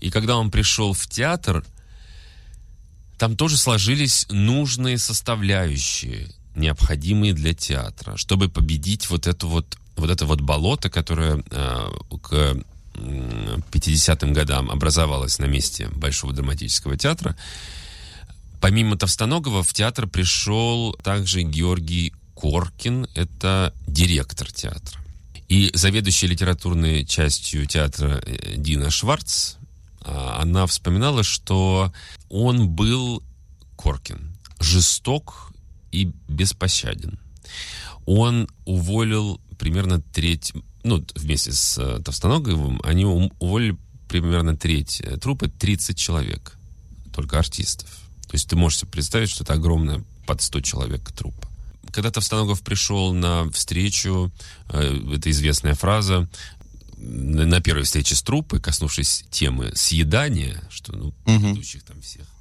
И 0.00 0.10
когда 0.10 0.36
он 0.36 0.50
пришел 0.50 0.92
в 0.92 1.06
театр, 1.06 1.64
там 3.18 3.36
тоже 3.36 3.56
сложились 3.56 4.26
нужные 4.28 4.98
составляющие 4.98 6.28
необходимые 6.54 7.32
для 7.32 7.54
театра, 7.54 8.16
чтобы 8.16 8.48
победить 8.48 9.10
вот 9.10 9.26
это 9.26 9.46
вот, 9.46 9.76
вот 9.96 10.10
это 10.10 10.26
вот 10.26 10.40
болото, 10.40 10.90
которое 10.90 11.42
э, 11.50 11.90
к 12.22 12.56
50-м 12.94 14.32
годам 14.32 14.70
образовалось 14.70 15.38
на 15.38 15.46
месте 15.46 15.88
Большого 15.88 16.32
драматического 16.32 16.96
театра. 16.96 17.36
Помимо 18.60 18.96
Товстоногова 18.96 19.62
в 19.62 19.72
театр 19.72 20.06
пришел 20.06 20.94
также 21.02 21.42
Георгий 21.42 22.14
Коркин, 22.34 23.08
это 23.14 23.74
директор 23.86 24.50
театра. 24.50 25.00
И 25.48 25.70
заведующая 25.74 26.28
литературной 26.28 27.04
частью 27.04 27.66
театра 27.66 28.22
э, 28.24 28.54
Дина 28.56 28.90
Шварц, 28.90 29.56
а, 30.00 30.40
она 30.40 30.66
вспоминала, 30.66 31.22
что 31.22 31.92
он 32.28 32.68
был 32.68 33.22
Коркин 33.76 34.34
жесток 34.60 35.52
и 35.94 36.12
беспощаден. 36.28 37.18
Он 38.04 38.48
уволил 38.64 39.40
примерно 39.58 40.00
треть, 40.00 40.52
ну, 40.82 41.04
вместе 41.14 41.52
с 41.52 41.78
э, 41.78 42.02
Товстоноговым, 42.04 42.80
они 42.84 43.04
уволили 43.04 43.76
примерно 44.08 44.56
треть 44.56 45.00
э, 45.00 45.16
трупа, 45.16 45.48
30 45.48 45.96
человек, 45.96 46.58
только 47.14 47.38
артистов. 47.38 47.88
То 48.26 48.34
есть 48.34 48.48
ты 48.48 48.56
можешь 48.56 48.80
себе 48.80 48.90
представить, 48.90 49.30
что 49.30 49.44
это 49.44 49.54
огромная 49.54 50.04
под 50.26 50.42
100 50.42 50.60
человек 50.62 51.12
трупа. 51.12 51.48
Когда 51.92 52.10
Товстоногов 52.10 52.62
пришел 52.62 53.14
на 53.14 53.48
встречу, 53.52 54.32
э, 54.70 55.14
это 55.14 55.30
известная 55.30 55.74
фраза, 55.74 56.28
на 56.96 57.60
первой 57.60 57.84
встрече 57.84 58.14
с 58.14 58.22
труппой, 58.22 58.60
коснувшись 58.60 59.24
темы 59.30 59.72
съедания, 59.74 60.62
что 60.70 60.92
ну, 60.96 61.08
угу. 61.08 61.14
предыдущих 61.24 61.84
там 61.84 62.00
всех 62.00 62.33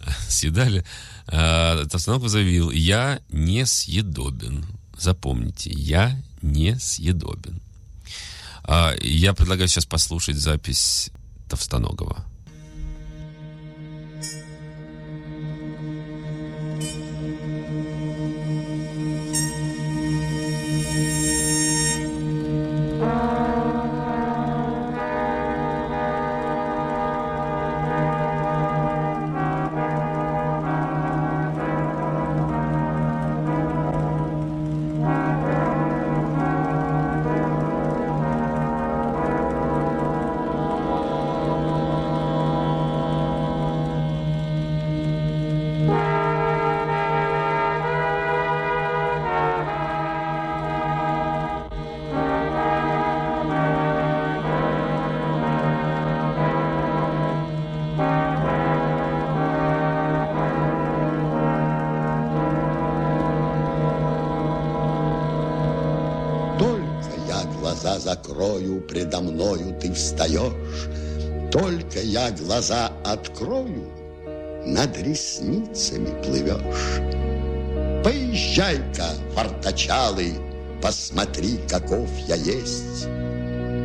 съедали, 0.28 0.84
э, 1.26 1.86
Товстоногов 1.90 2.28
заявил, 2.28 2.70
я 2.70 3.20
не 3.32 3.66
съедобен. 3.66 4.64
Запомните, 4.98 5.70
я 5.72 6.16
не 6.42 6.78
съедобен. 6.78 7.60
А, 8.64 8.94
я 9.02 9.32
предлагаю 9.32 9.68
сейчас 9.68 9.86
послушать 9.86 10.36
запись 10.36 11.10
Товстоногова. 11.48 12.24
Закрою, 67.98 68.80
предо 68.82 69.20
мною 69.20 69.76
ты 69.80 69.92
встаешь. 69.92 70.88
Только 71.50 72.00
я 72.00 72.30
глаза 72.30 72.92
открою, 73.04 73.90
над 74.66 74.96
ресницами 74.98 76.10
плывешь. 76.22 77.00
Поезжай-ка, 78.04 79.08
фартачалый, 79.34 80.34
посмотри, 80.82 81.58
каков 81.68 82.08
я 82.26 82.36
есть. 82.36 83.06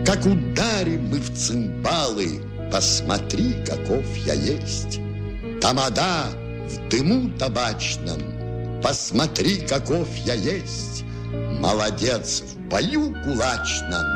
Как 0.05 0.25
ударим 0.25 1.07
мы 1.09 1.19
в 1.19 1.33
цимбалы, 1.35 2.41
посмотри, 2.71 3.53
каков 3.65 4.05
я 4.25 4.33
есть. 4.33 4.99
Тамада 5.61 6.27
в 6.67 6.89
дыму 6.89 7.31
табачном, 7.37 8.81
посмотри, 8.81 9.61
каков 9.61 10.07
я 10.25 10.33
есть. 10.33 11.05
Молодец 11.59 12.43
в 12.45 12.62
бою 12.73 13.13
кулачном, 13.23 14.07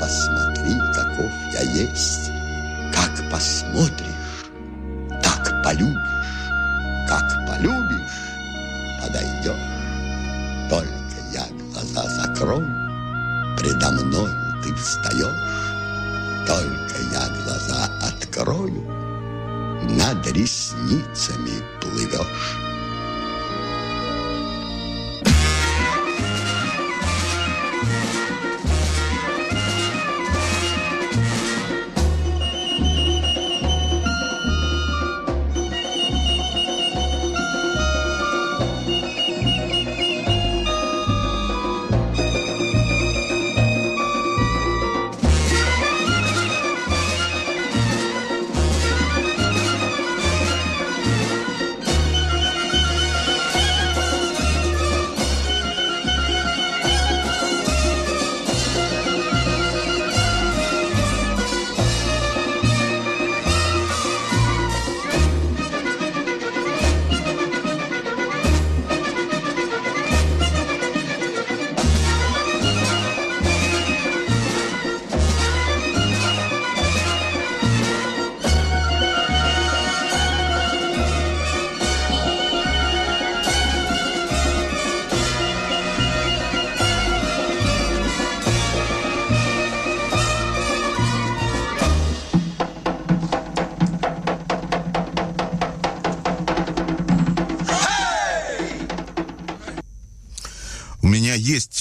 посмотри, 0.00 0.74
каков 0.92 1.30
я 1.52 1.60
есть. 1.60 2.32
Как 2.92 3.30
посмотришь, 3.30 4.42
так 5.22 5.62
полюбишь, 5.62 6.48
как 7.08 7.46
полюбишь, 7.46 8.18
подойдешь. 9.00 9.54
Только 10.68 11.16
я 11.32 11.46
глаза 11.70 12.10
закрою, 12.10 12.66
предо 13.56 13.92
мною 13.92 14.62
ты 14.64 14.74
встаешь. 14.74 16.44
Только 16.44 16.96
я 17.12 17.28
глаза 17.44 17.88
открою, 18.02 18.82
над 19.90 20.26
ресницами 20.26 21.35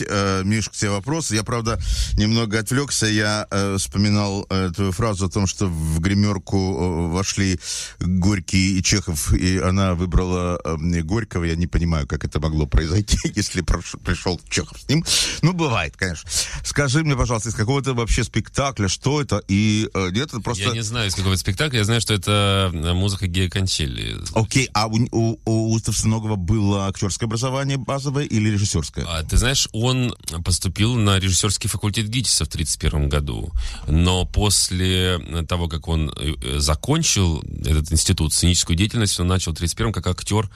э, 0.02 0.25
Миш, 0.46 0.70
к 0.70 0.74
тебе 0.74 0.92
вопрос. 0.92 1.32
Я, 1.32 1.44
правда, 1.44 1.80
немного 2.18 2.60
отвлекся. 2.60 3.08
Я 3.08 3.48
э, 3.50 3.78
вспоминал 3.78 4.46
э, 4.50 4.72
твою 4.74 4.92
фразу 4.92 5.26
о 5.26 5.30
том, 5.30 5.48
что 5.48 5.68
в 5.68 6.00
гримерку 6.00 6.58
э, 6.58 7.12
вошли 7.12 7.60
Горький 8.00 8.78
и 8.78 8.84
Чехов, 8.84 9.34
и 9.34 9.58
она 9.58 9.96
выбрала 9.96 10.60
э, 10.64 11.02
Горького. 11.02 11.46
Я 11.46 11.56
не 11.56 11.68
понимаю, 11.68 12.08
как 12.08 12.24
это 12.24 12.40
могло 12.40 12.66
произойти, 12.68 13.18
если 13.36 13.62
прош, 13.62 13.96
пришел 14.04 14.40
Чехов 14.50 14.80
с 14.80 14.88
ним. 14.88 15.04
Ну, 15.42 15.54
бывает, 15.54 15.96
конечно. 15.98 16.30
Скажи 16.64 17.04
мне, 17.04 17.16
пожалуйста, 17.16 17.50
из 17.50 17.56
какого-то 17.56 17.94
вообще 17.94 18.24
спектакля, 18.24 18.88
что 18.88 19.22
это? 19.22 19.42
И 19.48 19.90
э, 19.94 20.10
нет, 20.12 20.28
это 20.28 20.40
просто... 20.40 20.64
Я 20.64 20.72
не 20.72 20.84
знаю, 20.84 21.10
из 21.10 21.16
какого 21.16 21.36
спектакля. 21.36 21.80
Я 21.80 21.86
знаю, 21.86 22.02
что 22.02 22.14
это 22.14 22.72
э, 22.74 22.94
музыка 22.94 23.28
Гея 23.28 23.50
Кончели. 23.50 24.18
Окей, 24.34 24.70
а 24.74 24.88
у, 24.88 24.98
у, 25.12 25.38
у 25.74 25.80
Товстоногова 25.80 26.36
было 26.36 26.88
актерское 26.88 27.28
образование 27.28 27.78
базовое 27.78 28.26
или 28.26 28.50
режиссерское? 28.50 29.06
А, 29.08 29.24
ты 29.24 29.38
знаешь, 29.38 29.68
он 29.72 30.16
поступил 30.44 30.96
на 30.96 31.20
режиссерский 31.20 31.70
факультет 31.70 32.08
ГИТИСа 32.08 32.46
в 32.46 32.48
1931 32.48 33.10
году, 33.10 33.52
но 33.88 34.26
после 34.26 35.20
того, 35.48 35.68
как 35.68 35.88
он 35.88 36.12
э, 36.16 36.60
закончил 36.60 37.42
этот 37.66 37.92
институт, 37.92 38.34
сценическую 38.34 38.76
деятельность, 38.76 39.20
он 39.20 39.28
начал 39.28 39.52
в 39.52 39.56
1931 39.56 39.94
как 39.94 40.08
актер 40.08 40.50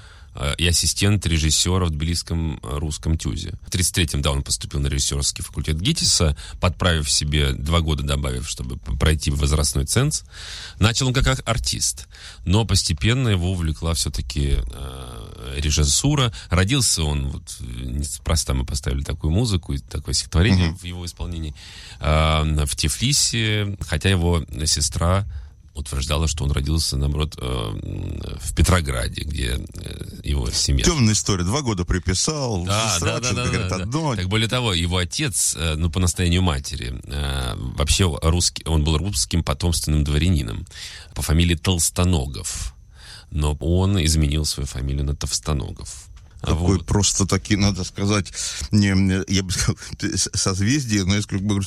и 0.58 0.67
ассистент 0.67 1.25
режиссера 1.25 1.86
в 1.86 1.89
тбилисском 1.89 2.60
э, 2.63 2.78
русском 2.78 3.17
ТЮЗе. 3.17 3.54
В 3.65 3.69
33-м, 3.69 4.21
да, 4.21 4.32
он 4.32 4.43
поступил 4.43 4.80
на 4.80 4.88
режиссерский 4.88 5.43
факультет 5.43 5.80
ГИТИСа, 5.80 6.38
подправив 6.60 7.10
себе, 7.10 7.52
два 7.54 7.82
года 7.82 8.04
добавив, 8.04 8.47
чтобы 8.47 8.78
пройти 8.78 9.32
возрастной 9.32 9.86
ценз. 9.86 10.23
Начал 10.80 11.08
он 11.08 11.13
как 11.13 11.41
артист, 11.47 12.08
но 12.45 12.65
постепенно 12.65 13.30
его 13.30 13.52
увлекла 13.52 13.93
все-таки 13.93 14.58
э, 14.58 15.56
режиссура. 15.58 16.34
Родился 16.49 17.04
он, 17.04 17.30
вот, 17.30 17.58
неспроста 17.60 18.54
мы 18.54 18.65
поставили 18.65 19.04
такую 19.04 19.32
музыку 19.32 19.73
и 19.73 19.80
такое 19.80 20.13
стихотворение 20.13 20.69
mm-hmm. 20.69 20.80
в 20.80 20.84
его 20.84 21.06
исполнении, 21.06 21.54
э, 21.99 22.65
в 22.65 22.75
Тифлисе, 22.75 23.78
хотя 23.82 24.10
его 24.10 24.45
сестра 24.65 25.25
утверждала, 25.79 26.27
что 26.27 26.43
он 26.43 26.51
родился, 26.51 26.97
наоборот, 26.97 27.35
э, 27.37 28.37
в 28.41 28.53
Петрограде, 28.55 29.23
где 29.23 29.57
э, 29.57 30.19
его 30.23 30.49
семья. 30.51 30.85
Темная 30.85 31.13
история. 31.13 31.43
Два 31.43 31.61
года 31.61 31.85
приписал. 31.85 32.65
Да, 32.65 32.97
да, 32.99 33.19
да, 33.19 33.33
да, 33.33 33.45
говорит, 33.45 33.67
да, 33.69 33.75
одно. 33.77 34.15
Так 34.15 34.27
более 34.27 34.47
того, 34.47 34.73
его 34.73 34.97
отец, 34.97 35.55
э, 35.57 35.75
ну, 35.75 35.89
по 35.89 35.99
настоянию 35.99 36.41
матери, 36.41 36.93
вообще 37.55 38.17
русский, 38.21 38.63
он 38.65 38.83
был 38.83 38.97
русским 38.97 39.43
потомственным 39.43 40.03
дворянином 40.03 40.65
по 41.15 41.21
фамилии 41.21 41.55
Толстоногов. 41.55 42.75
Но 43.31 43.55
он 43.59 44.03
изменил 44.03 44.45
свою 44.45 44.67
фамилию 44.67 45.05
на 45.05 45.15
Товстоногов. 45.15 46.08
Такой 46.41 46.78
вот. 46.78 46.86
просто 46.86 47.25
таки, 47.25 47.56
надо 47.56 47.84
сказать, 47.84 48.32
не, 48.71 49.23
я 49.34 49.43
бы 49.43 49.52
сказал, 49.52 49.75
созвездие, 50.15 51.04
но 51.04 51.15
как 51.28 51.41
бы 51.41 51.62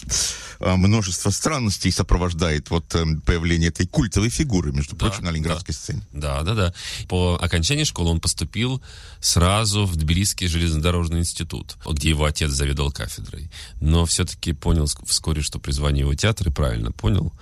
а, 0.61 0.77
множество 0.77 1.31
странностей 1.31 1.93
сопровождает 1.93 2.71
вот 2.71 2.95
эм, 2.95 3.21
появление 3.21 3.69
этой 3.69 3.87
культовой 3.87 4.31
фигуры, 4.31 4.73
между 4.73 4.97
да, 4.97 5.07
прочим, 5.07 5.25
на 5.25 5.31
ленинградской 5.31 5.75
да. 5.75 5.79
сцене. 5.79 6.03
Да, 6.13 6.43
да, 6.43 6.55
да. 6.55 6.75
По 7.09 7.39
окончании 7.41 7.85
школы 7.85 8.11
он 8.11 8.21
поступил 8.21 8.83
сразу 9.21 9.85
в 9.85 9.97
Тбилисский 9.97 10.47
железнодорожный 10.47 11.21
институт, 11.21 11.77
где 11.87 12.09
его 12.11 12.25
отец 12.25 12.51
заведовал 12.51 12.93
кафедрой. 12.93 13.51
Но 13.81 14.07
все-таки 14.07 14.53
понял 14.53 14.87
вскоре, 15.07 15.43
что 15.43 15.59
призвание 15.59 16.01
его 16.01 16.15
театра, 16.15 16.51
и 16.51 16.53
правильно 16.53 16.93
понял, 16.93 17.33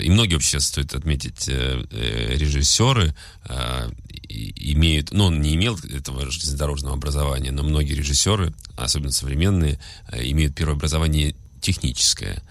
и 0.00 0.10
многие 0.10 0.34
вообще 0.34 0.60
стоит 0.60 0.94
отметить 0.94 1.48
э, 1.48 1.84
э, 1.90 2.36
режиссеры 2.36 3.14
а, 3.44 3.90
имеют, 4.28 5.12
ну 5.12 5.24
он 5.24 5.40
не 5.40 5.54
имел 5.54 5.78
этого 5.78 6.30
железнодорожного 6.30 6.94
образования, 6.94 7.50
но 7.52 7.62
многие 7.62 7.94
режиссеры, 7.94 8.54
особенно 8.76 9.12
современные, 9.12 9.78
э, 10.10 10.24
имеют 10.30 10.54
первое 10.54 10.76
образование 10.76 11.34
техническое. 11.60 12.42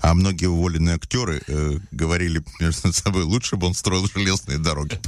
А 0.00 0.14
многие 0.14 0.46
уволенные 0.46 0.94
актеры 0.94 1.42
э, 1.46 1.78
говорили 1.90 2.42
между 2.60 2.92
собой, 2.92 3.24
лучше 3.24 3.56
бы 3.56 3.66
он 3.66 3.74
строил 3.74 4.08
железные 4.08 4.58
дороги. 4.58 4.98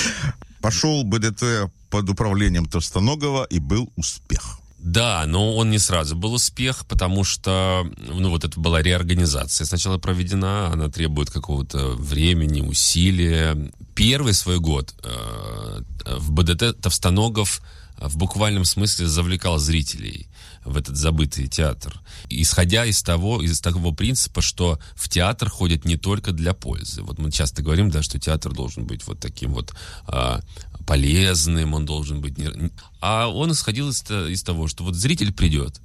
Пошел 0.60 1.02
БДТ 1.04 1.70
под 1.90 2.08
управлением 2.08 2.66
Товстоногова 2.66 3.44
и 3.44 3.58
был 3.58 3.92
успех. 3.96 4.58
Да, 4.84 5.24
но 5.26 5.56
он 5.56 5.70
не 5.70 5.78
сразу 5.78 6.14
был 6.14 6.34
успех, 6.34 6.84
потому 6.84 7.24
что, 7.24 7.90
ну, 7.96 8.28
вот 8.28 8.44
это 8.44 8.60
была 8.60 8.82
реорганизация 8.82 9.64
сначала 9.64 9.96
проведена, 9.96 10.70
она 10.70 10.90
требует 10.90 11.30
какого-то 11.30 11.92
времени, 11.92 12.60
усилия. 12.60 13.56
Первый 13.94 14.34
свой 14.34 14.60
год 14.60 14.94
э, 15.02 15.80
в 16.18 16.32
БДТ 16.32 16.78
Товстоногов 16.82 17.62
в 17.98 18.18
буквальном 18.18 18.66
смысле 18.66 19.06
завлекал 19.06 19.58
зрителей 19.58 20.28
в 20.64 20.76
этот 20.76 20.96
забытый 20.96 21.46
театр. 21.46 22.00
Исходя 22.28 22.84
из 22.84 23.02
того, 23.02 23.42
из 23.42 23.60
того 23.60 23.92
принципа, 23.92 24.40
что 24.40 24.78
в 24.94 25.08
театр 25.08 25.48
ходят 25.48 25.84
не 25.84 25.96
только 25.96 26.32
для 26.32 26.54
пользы. 26.54 27.02
Вот 27.02 27.18
мы 27.18 27.30
часто 27.30 27.62
говорим, 27.62 27.90
да, 27.90 28.02
что 28.02 28.18
театр 28.18 28.52
должен 28.52 28.84
быть 28.84 29.06
вот 29.06 29.20
таким 29.20 29.52
вот 29.52 29.74
а, 30.06 30.40
полезным, 30.86 31.74
он 31.74 31.84
должен 31.84 32.20
быть... 32.20 32.38
Не... 32.38 32.70
А 33.00 33.28
он 33.28 33.52
исходил 33.52 33.90
из, 33.90 34.02
из 34.10 34.42
того, 34.42 34.68
что 34.68 34.84
вот 34.84 34.94
зритель 34.94 35.32
придет, 35.32 35.80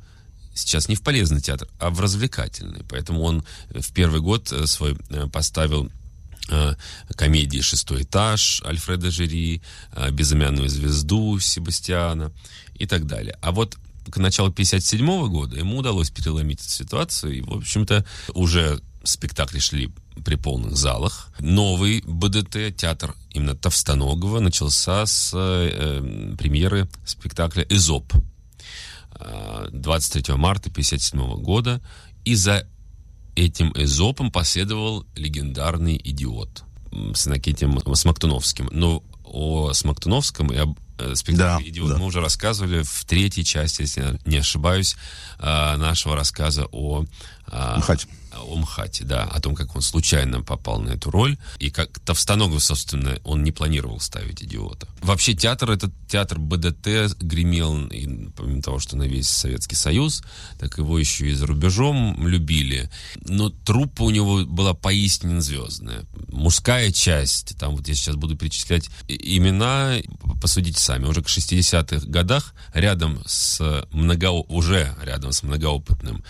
сейчас 0.53 0.89
не 0.89 0.95
в 0.95 1.01
полезный 1.01 1.41
театр, 1.41 1.67
а 1.79 1.89
в 1.89 1.99
развлекательный. 1.99 2.83
Поэтому 2.89 3.23
он 3.23 3.43
в 3.69 3.91
первый 3.93 4.21
год 4.21 4.51
э, 4.51 4.65
свой 4.67 4.97
э, 5.09 5.27
поставил 5.27 5.91
э, 6.49 6.75
комедии 7.15 7.61
«Шестой 7.61 8.03
этаж» 8.03 8.61
Альфреда 8.65 9.11
Жери, 9.11 9.61
«Безымянную 10.11 10.69
звезду» 10.69 11.39
Себастьяна 11.39 12.31
и 12.75 12.85
так 12.85 13.05
далее. 13.07 13.37
А 13.41 13.51
вот 13.51 13.77
к 14.11 14.17
началу 14.17 14.51
57 14.51 15.27
года 15.27 15.57
ему 15.57 15.77
удалось 15.77 16.09
переломить 16.09 16.61
эту 16.61 16.69
ситуацию, 16.69 17.37
и, 17.37 17.41
в 17.41 17.53
общем-то, 17.53 18.05
уже 18.33 18.79
спектакли 19.03 19.59
шли 19.59 19.91
при 20.23 20.35
полных 20.35 20.75
залах. 20.75 21.31
Новый 21.39 22.01
БДТ, 22.05 22.75
театр 22.75 23.15
именно 23.31 23.55
Товстоногова, 23.55 24.39
начался 24.39 25.05
с 25.05 25.31
э, 25.33 26.35
премьеры 26.37 26.89
спектакля 27.05 27.65
«Эзоп» 27.69 28.13
23 29.71 30.35
марта 30.35 30.69
1957 30.69 31.43
года. 31.43 31.81
И 32.25 32.35
за 32.35 32.67
этим 33.35 33.71
Эзопом 33.75 34.31
последовал 34.31 35.05
легендарный 35.15 35.99
«Идиот» 36.03 36.63
с 37.13 37.27
Иннокентием 37.27 37.79
Смоктуновским. 37.95 38.69
Но 38.71 39.03
о 39.23 39.73
Смоктуновском 39.73 40.51
и 40.51 40.57
об 40.57 40.77
э, 40.99 41.15
спектакле 41.15 41.65
да, 41.65 41.69
«Идиот» 41.69 41.89
да. 41.89 41.97
мы 41.97 42.05
уже 42.05 42.21
рассказывали 42.21 42.83
в 42.83 43.05
третьей 43.05 43.43
части, 43.43 43.81
если 43.81 44.01
я 44.01 44.15
не 44.25 44.37
ошибаюсь, 44.37 44.95
э, 45.39 45.75
нашего 45.77 46.15
рассказа 46.15 46.67
о... 46.71 47.05
Мхате 47.51 48.07
о 48.31 48.59
да, 49.01 49.23
о 49.23 49.39
том, 49.39 49.55
как 49.55 49.75
он 49.75 49.81
случайно 49.81 50.41
попал 50.41 50.79
на 50.81 50.91
эту 50.91 51.11
роль, 51.11 51.37
и 51.59 51.69
как 51.69 51.99
Товстоногов, 51.99 52.63
собственно, 52.63 53.17
он 53.23 53.43
не 53.43 53.51
планировал 53.51 53.99
ставить 53.99 54.43
идиота. 54.43 54.87
Вообще 55.01 55.33
театр, 55.33 55.71
этот 55.71 55.91
театр 56.07 56.39
БДТ 56.39 57.15
гремел, 57.19 57.87
и, 57.87 58.29
помимо 58.35 58.61
того, 58.61 58.79
что 58.79 58.97
на 58.97 59.03
весь 59.03 59.29
Советский 59.29 59.75
Союз, 59.75 60.23
так 60.59 60.77
его 60.77 60.97
еще 60.97 61.29
и 61.29 61.33
за 61.33 61.47
рубежом 61.47 62.27
любили. 62.27 62.89
Но 63.21 63.49
труппа 63.49 64.03
у 64.03 64.09
него 64.09 64.45
была 64.45 64.73
поистине 64.73 65.41
звездная. 65.41 66.05
Мужская 66.27 66.91
часть, 66.91 67.57
там 67.57 67.75
вот 67.75 67.87
я 67.87 67.95
сейчас 67.95 68.15
буду 68.15 68.35
перечислять 68.35 68.89
имена, 69.07 69.97
посудите 70.41 70.79
сами, 70.79 71.05
уже 71.05 71.21
к 71.21 71.27
60-х 71.27 72.07
годах 72.07 72.53
рядом 72.73 73.21
с 73.25 73.85
много, 73.91 74.31
уже 74.31 74.95
рядом 75.03 75.31
с 75.31 75.43
многоопытным 75.43 76.23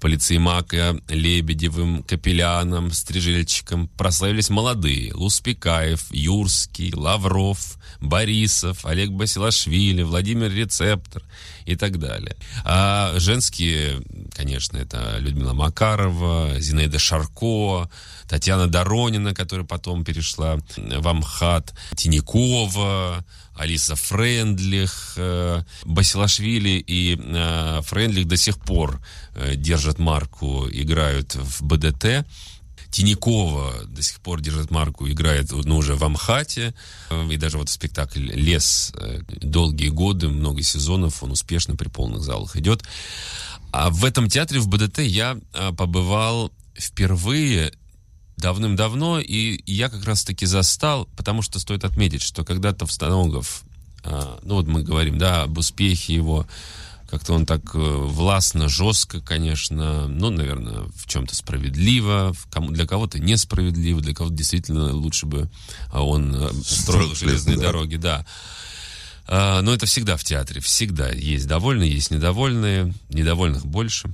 полицеймака 0.00 0.96
Лебедевым, 1.08 2.02
Капеляном, 2.02 2.92
Стрижельчиком 2.92 3.88
прославились 3.88 4.50
молодые. 4.50 5.14
Луспекаев, 5.14 6.06
Юрский, 6.10 6.92
Лавров, 6.94 7.78
Борисов, 8.00 8.84
Олег 8.84 9.10
Басилашвили, 9.10 10.02
Владимир 10.02 10.52
Рецептор 10.52 11.22
и 11.64 11.76
так 11.76 11.98
далее. 11.98 12.36
А 12.64 13.18
женские, 13.18 14.02
конечно, 14.34 14.76
это 14.76 15.18
Людмила 15.18 15.52
Макарова, 15.52 16.58
Зинаида 16.58 16.98
Шарко, 16.98 17.90
Татьяна 18.28 18.66
Доронина, 18.66 19.34
которая 19.34 19.66
потом 19.66 20.04
перешла 20.04 20.58
в 20.76 21.08
Амхат, 21.08 21.74
Тинякова, 21.96 23.24
Алиса 23.56 23.96
Френдлих, 23.96 25.14
э, 25.16 25.62
Басилашвили 25.84 26.84
и 26.86 27.18
э, 27.18 27.80
Френдлих 27.82 28.26
до 28.28 28.36
сих 28.36 28.58
пор 28.58 29.00
э, 29.34 29.56
держат 29.56 29.98
марку, 29.98 30.68
играют 30.70 31.34
в 31.34 31.62
БДТ. 31.62 32.26
Тинякова 32.90 33.84
до 33.86 34.02
сих 34.02 34.20
пор 34.20 34.40
держит 34.40 34.70
марку, 34.70 35.08
играет 35.08 35.50
ну, 35.52 35.78
уже 35.78 35.96
в 35.96 36.04
Амхате. 36.04 36.74
И 37.30 37.36
даже 37.36 37.58
вот 37.58 37.68
спектакль 37.68 38.30
«Лес» 38.32 38.92
долгие 39.28 39.88
годы, 39.88 40.28
много 40.28 40.62
сезонов, 40.62 41.22
он 41.22 41.32
успешно 41.32 41.76
при 41.76 41.88
полных 41.88 42.22
залах 42.22 42.56
идет. 42.56 42.84
А 43.72 43.90
в 43.90 44.04
этом 44.04 44.28
театре, 44.28 44.60
в 44.60 44.68
БДТ, 44.68 45.00
я 45.00 45.36
побывал 45.76 46.52
впервые 46.74 47.72
давным-давно, 48.36 49.20
и 49.20 49.60
я 49.66 49.88
как 49.88 50.04
раз-таки 50.04 50.46
застал, 50.46 51.08
потому 51.16 51.42
что 51.42 51.58
стоит 51.58 51.84
отметить, 51.84 52.22
что 52.22 52.44
когда-то 52.44 52.80
Товстоногов, 52.80 53.62
а, 54.04 54.38
ну 54.42 54.56
вот 54.56 54.66
мы 54.66 54.82
говорим, 54.82 55.18
да, 55.18 55.42
об 55.42 55.58
успехе 55.58 56.14
его, 56.14 56.46
как-то 57.10 57.34
он 57.34 57.46
так 57.46 57.62
э, 57.74 57.78
властно, 57.78 58.68
жестко, 58.68 59.20
конечно, 59.20 60.08
ну, 60.08 60.30
наверное, 60.30 60.86
в 60.96 61.06
чем-то 61.06 61.36
справедливо, 61.36 62.34
для 62.68 62.86
кого-то 62.86 63.18
несправедливо, 63.20 64.00
для 64.00 64.14
кого-то 64.14 64.34
действительно 64.34 64.92
лучше 64.92 65.26
бы 65.26 65.48
а 65.92 66.04
он 66.04 66.34
э, 66.34 66.50
строил 66.64 67.14
железные 67.14 67.56
дороги, 67.56 67.96
да. 67.96 68.26
А, 69.28 69.62
но 69.62 69.72
это 69.72 69.86
всегда 69.86 70.16
в 70.16 70.24
театре, 70.24 70.60
всегда 70.60 71.08
есть 71.10 71.46
довольные, 71.46 71.92
есть 71.92 72.10
недовольные, 72.10 72.92
недовольных 73.08 73.64
больше, 73.66 74.12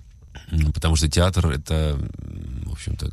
потому 0.74 0.96
что 0.96 1.08
театр 1.08 1.48
это, 1.48 1.98
в 2.64 2.72
общем-то, 2.72 3.10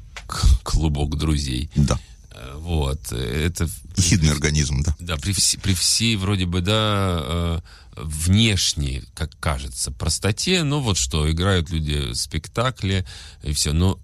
клубок 0.64 1.18
друзей. 1.18 1.70
Да. 1.76 2.00
Э, 2.32 2.56
вот, 2.58 3.12
это... 3.12 3.68
Хидный 3.98 4.32
организм, 4.32 4.82
да. 4.84 4.96
Да, 5.00 5.18
при, 5.18 5.34
вс 5.34 5.56
при 5.62 5.74
всей 5.74 6.16
вроде 6.16 6.46
бы, 6.46 6.62
да, 6.62 7.20
э, 7.22 7.60
внешней, 7.96 9.04
как 9.14 9.32
кажется, 9.40 9.92
простоте, 9.92 10.64
ну 10.64 10.80
вот 10.80 10.98
что, 10.98 11.30
играют 11.30 11.70
люди 11.70 12.14
спектакли 12.14 13.06
и 13.44 13.54
все, 13.54 13.74
но 13.74 14.00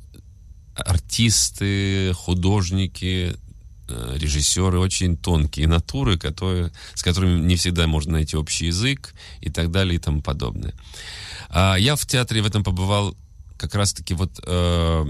артисты, 0.75 2.11
художники, 2.13 3.35
э, 3.87 4.17
режиссеры 4.17 4.79
очень 4.79 5.15
тонкие 5.15 5.67
натуры, 5.67 6.17
которые, 6.17 6.71
с 6.93 7.03
которыми 7.03 7.39
не 7.39 7.55
всегда 7.55 7.87
можно 7.87 8.13
найти 8.13 8.35
общий 8.35 8.67
язык 8.67 9.13
и 9.41 9.49
так 9.49 9.71
далее 9.71 9.95
и 9.95 9.99
тому 9.99 10.21
подобное. 10.21 10.73
А 11.49 11.75
я 11.75 11.95
в 11.95 12.05
театре 12.05 12.41
в 12.41 12.45
этом 12.45 12.63
побывал 12.63 13.15
как 13.57 13.75
раз-таки 13.75 14.13
вот 14.13 14.39
э, 14.45 15.05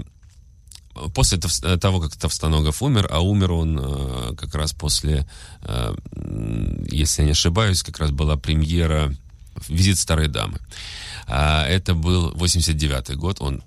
после 1.14 1.38
того, 1.38 2.00
как 2.00 2.16
Товстоногов 2.16 2.82
умер, 2.82 3.08
а 3.10 3.20
умер 3.20 3.52
он 3.52 3.78
э, 3.80 4.34
как 4.36 4.54
раз 4.54 4.72
после, 4.72 5.28
э, 5.62 5.94
если 6.90 7.22
я 7.22 7.26
не 7.26 7.32
ошибаюсь, 7.32 7.82
как 7.82 7.98
раз 7.98 8.10
была 8.10 8.36
премьера 8.36 9.14
«Визит 9.68 9.98
старой 9.98 10.28
дамы». 10.28 10.58
А 11.26 11.66
это 11.66 11.94
был 11.94 12.32
89-й 12.32 13.16
год, 13.16 13.40
он 13.40 13.62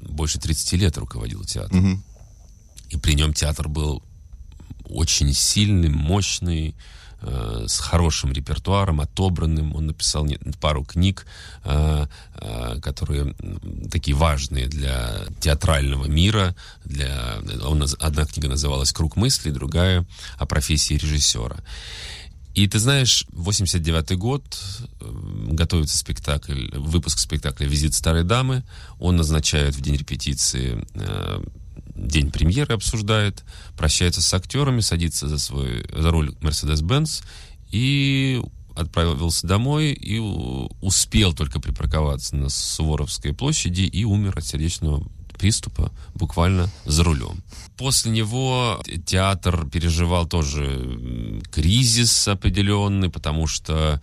больше 0.00 0.38
30 0.38 0.72
лет 0.74 0.98
руководил 0.98 1.44
театром. 1.44 1.92
Угу. 1.92 2.02
И 2.90 2.96
при 2.96 3.14
нем 3.14 3.32
театр 3.32 3.68
был 3.68 4.02
очень 4.88 5.32
сильный, 5.32 5.88
мощный, 5.88 6.70
Э, 6.70 6.74
с 7.66 7.78
хорошим 7.78 8.32
репертуаром, 8.32 9.00
отобранным. 9.00 9.74
Он 9.74 9.86
написал 9.86 10.26
пару 10.60 10.84
книг, 10.84 11.26
э, 11.64 12.06
э, 12.34 12.80
которые 12.80 13.34
такие 13.90 14.16
важные 14.16 14.68
для 14.68 15.26
театрального 15.40 16.06
мира. 16.06 16.54
Для, 16.84 17.40
одна 17.98 18.24
книга 18.26 18.48
называлась 18.48 18.92
«Круг 18.92 19.16
мыслей», 19.16 19.52
другая 19.52 20.06
о 20.38 20.46
профессии 20.46 20.94
режиссера. 20.94 21.56
И 22.54 22.66
ты 22.68 22.78
знаешь, 22.78 23.26
89 23.32 24.16
год, 24.16 24.42
готовится 25.00 25.98
спектакль, 25.98 26.70
выпуск 26.74 27.18
спектакля 27.18 27.66
«Визит 27.66 27.92
старой 27.94 28.24
дамы». 28.24 28.62
Он 28.98 29.16
назначает 29.16 29.74
в 29.74 29.80
день 29.82 29.96
репетиции 29.96 30.82
день 31.96 32.30
премьеры 32.30 32.74
обсуждает, 32.74 33.44
прощается 33.76 34.22
с 34.22 34.34
актерами, 34.34 34.80
садится 34.80 35.28
за 35.28 35.38
свой 35.38 35.84
за 35.90 36.10
руль 36.10 36.34
Mercedes-Benz 36.40 37.24
и 37.70 38.42
отправился 38.76 39.46
домой 39.46 39.92
и 39.92 40.18
успел 40.18 41.32
только 41.32 41.60
припарковаться 41.60 42.36
на 42.36 42.50
Суворовской 42.50 43.32
площади 43.32 43.82
и 43.82 44.04
умер 44.04 44.34
от 44.36 44.44
сердечного 44.44 45.02
приступа 45.38 45.92
буквально 46.14 46.70
за 46.84 47.04
рулем. 47.04 47.42
После 47.76 48.10
него 48.10 48.82
театр 49.04 49.66
переживал 49.66 50.26
тоже 50.26 51.40
кризис 51.50 52.28
определенный, 52.28 53.10
потому 53.10 53.46
что 53.46 54.00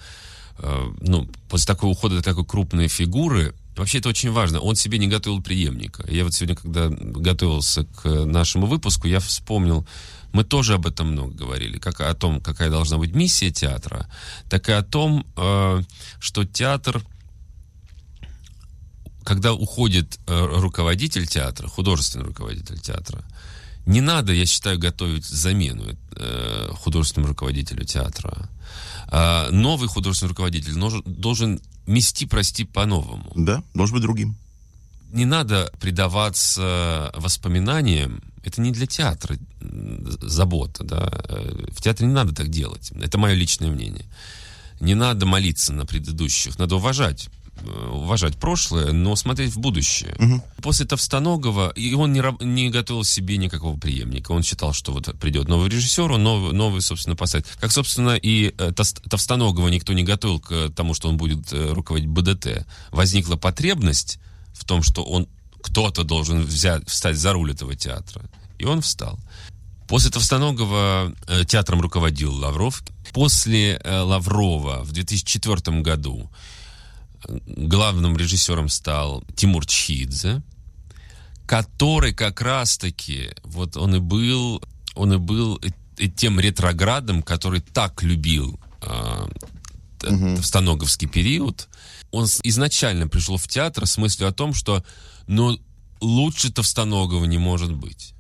э, 0.58 0.92
ну, 1.02 1.28
после 1.50 1.68
такого 1.68 1.92
ухода 1.92 2.22
такой 2.22 2.46
крупной 2.46 2.88
фигуры 2.88 3.56
Вообще 3.76 3.98
это 3.98 4.10
очень 4.10 4.32
важно. 4.32 4.60
Он 4.60 4.76
себе 4.76 4.98
не 4.98 5.08
готовил 5.08 5.42
преемника. 5.42 6.06
Я 6.08 6.24
вот 6.24 6.34
сегодня, 6.34 6.56
когда 6.56 6.90
готовился 6.90 7.86
к 7.86 8.26
нашему 8.26 8.68
выпуску, 8.68 9.08
я 9.08 9.20
вспомнил, 9.20 9.88
мы 10.32 10.44
тоже 10.44 10.76
об 10.76 10.86
этом 10.86 11.12
много 11.12 11.34
говорили, 11.34 11.80
как 11.80 12.02
о 12.02 12.14
том, 12.14 12.40
какая 12.40 12.70
должна 12.70 12.98
быть 12.98 13.16
миссия 13.16 13.52
театра, 13.52 14.08
так 14.50 14.70
и 14.70 14.72
о 14.72 14.84
том, 14.84 15.26
э, 15.36 15.82
что 16.20 16.46
театр, 16.46 17.04
когда 19.24 19.54
уходит 19.54 20.20
э, 20.28 20.60
руководитель 20.60 21.28
театра, 21.28 21.68
художественный 21.68 22.26
руководитель 22.26 22.80
театра, 22.80 23.24
не 23.86 24.02
надо, 24.02 24.34
я 24.34 24.46
считаю, 24.46 24.80
готовить 24.80 25.26
замену 25.26 25.98
э, 26.16 26.70
художественному 26.74 27.32
руководителю 27.32 27.84
театра. 27.86 28.50
А 29.08 29.50
новый 29.52 29.90
художественный 29.90 30.30
руководитель 30.30 30.74
должен 31.06 31.60
мести, 31.86 32.26
прости, 32.26 32.64
по-новому. 32.64 33.32
Да, 33.36 33.64
должен 33.74 33.96
быть 33.96 34.04
другим. 34.04 34.36
Не 35.12 35.26
надо 35.26 35.72
предаваться 35.80 37.12
воспоминаниям. 37.16 38.22
Это 38.44 38.62
не 38.62 38.72
для 38.72 38.88
театра 38.88 39.38
забота, 39.62 40.84
да. 40.84 41.10
В 41.72 41.82
театре 41.82 42.08
не 42.08 42.14
надо 42.14 42.34
так 42.34 42.50
делать. 42.50 42.92
Это 43.00 43.18
мое 43.18 43.34
личное 43.36 43.70
мнение. 43.70 44.06
Не 44.80 44.96
надо 44.96 45.26
молиться 45.26 45.72
на 45.72 45.86
предыдущих, 45.86 46.58
надо 46.58 46.76
уважать 46.76 47.30
э, 47.30 47.43
уважать 47.92 48.38
прошлое, 48.38 48.92
но 48.92 49.16
смотреть 49.16 49.52
в 49.54 49.60
будущее. 49.60 50.16
Угу. 50.20 50.44
После 50.62 50.86
Товстоногова, 50.86 51.72
и 51.72 51.94
он 51.94 52.12
не, 52.14 52.22
не 52.44 52.70
готовил 52.70 53.04
себе 53.04 53.38
никакого 53.38 53.78
преемника. 53.78 54.32
Он 54.32 54.44
считал, 54.44 54.74
что 54.74 54.92
вот 54.92 55.14
придет 55.20 55.48
новый 55.48 55.70
режиссер, 55.70 56.12
он 56.12 56.24
новый, 56.24 56.54
новый 56.54 56.82
собственно, 56.82 57.16
поставит. 57.16 57.48
Как, 57.60 57.72
собственно, 57.72 58.16
и 58.16 58.54
э, 58.58 58.72
Товстоногова 58.74 59.68
никто 59.70 59.94
не 59.94 60.04
готовил 60.04 60.40
к 60.40 60.70
тому, 60.76 60.94
что 60.94 61.10
он 61.10 61.18
будет 61.18 61.54
э, 61.54 61.72
руководить 61.72 62.10
БДТ. 62.10 62.66
Возникла 62.92 63.36
потребность 63.36 64.20
в 64.54 64.66
том, 64.66 64.84
что 64.84 65.04
он 65.04 65.28
кто-то 65.62 66.04
должен 66.04 66.42
взять, 66.42 66.88
встать 66.90 67.18
за 67.18 67.34
руль 67.34 67.52
этого 67.52 67.76
театра. 67.76 68.24
И 68.60 68.66
он 68.66 68.82
встал. 68.82 69.20
После 69.88 70.12
Товстоногова 70.12 71.14
э, 71.28 71.46
театром 71.46 71.82
руководил 71.82 72.34
Лавров. 72.34 72.84
После 73.12 73.80
э, 73.84 74.00
Лаврова 74.00 74.84
в 74.84 74.92
2004 74.92 75.82
году 75.82 76.30
э, 76.32 76.53
главным 77.28 78.18
режиссером 78.18 78.70
стал 78.70 79.24
Тимур 79.36 79.66
Чхидзе, 79.66 80.42
который 81.46 82.14
как 82.14 82.42
раз-таки, 82.42 83.32
вот 83.44 83.78
он 83.78 83.96
и 83.96 84.00
был, 84.00 84.62
он 84.96 85.14
и 85.14 85.18
был 85.18 85.62
тем 86.16 86.40
ретроградом, 86.40 87.22
который 87.22 87.62
так 87.62 88.02
любил 88.04 88.60
э, 88.82 89.28
угу. 90.08 90.36
Товстоноговский 90.36 91.08
период. 91.08 91.68
Он 92.12 92.26
изначально 92.44 93.08
пришел 93.08 93.38
в 93.38 93.48
театр 93.48 93.86
с 93.86 93.98
мыслью 93.98 94.30
о 94.30 94.34
том, 94.34 94.54
что 94.54 94.84
ну, 95.28 95.60
лучше 96.02 96.52
Товстоногова 96.52 97.26
не 97.26 97.38
может 97.38 97.74
быть 97.74 98.13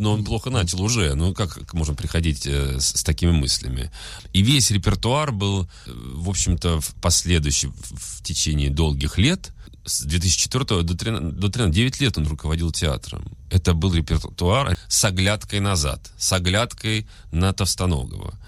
но 0.00 0.12
он 0.12 0.24
плохо 0.24 0.50
начал 0.50 0.82
уже. 0.82 1.14
Ну, 1.14 1.34
как, 1.34 1.72
можно 1.74 1.94
приходить 1.94 2.46
э, 2.46 2.80
с, 2.80 2.98
с 2.98 3.04
такими 3.04 3.30
мыслями? 3.30 3.90
И 4.32 4.42
весь 4.42 4.70
репертуар 4.70 5.30
был, 5.30 5.64
э, 5.86 5.92
в 5.94 6.28
общем-то, 6.28 6.80
в 6.80 6.94
последующем, 6.94 7.72
в, 7.72 8.22
течение 8.22 8.70
долгих 8.70 9.18
лет, 9.18 9.52
с 9.84 10.02
2004 10.02 10.82
до 10.82 10.96
13, 10.96 11.38
до 11.38 11.48
13, 11.48 11.74
9 11.74 12.00
лет 12.00 12.18
он 12.18 12.26
руководил 12.26 12.72
театром. 12.72 13.24
Это 13.50 13.74
был 13.74 13.94
репертуар 13.94 14.76
с 14.88 15.04
оглядкой 15.04 15.60
назад, 15.60 16.10
с 16.18 16.32
оглядкой 16.32 17.06
на 17.30 17.52
Товстоногова. 17.52 18.38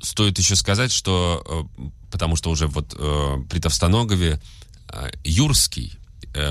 Стоит 0.00 0.38
еще 0.38 0.56
сказать, 0.56 0.92
что, 0.92 1.68
э, 1.78 1.82
потому 2.10 2.36
что 2.36 2.50
уже 2.50 2.66
вот 2.66 2.94
э, 2.98 3.36
при 3.48 3.60
Товстоногове 3.60 4.40
э, 4.88 5.10
Юрский 5.24 5.92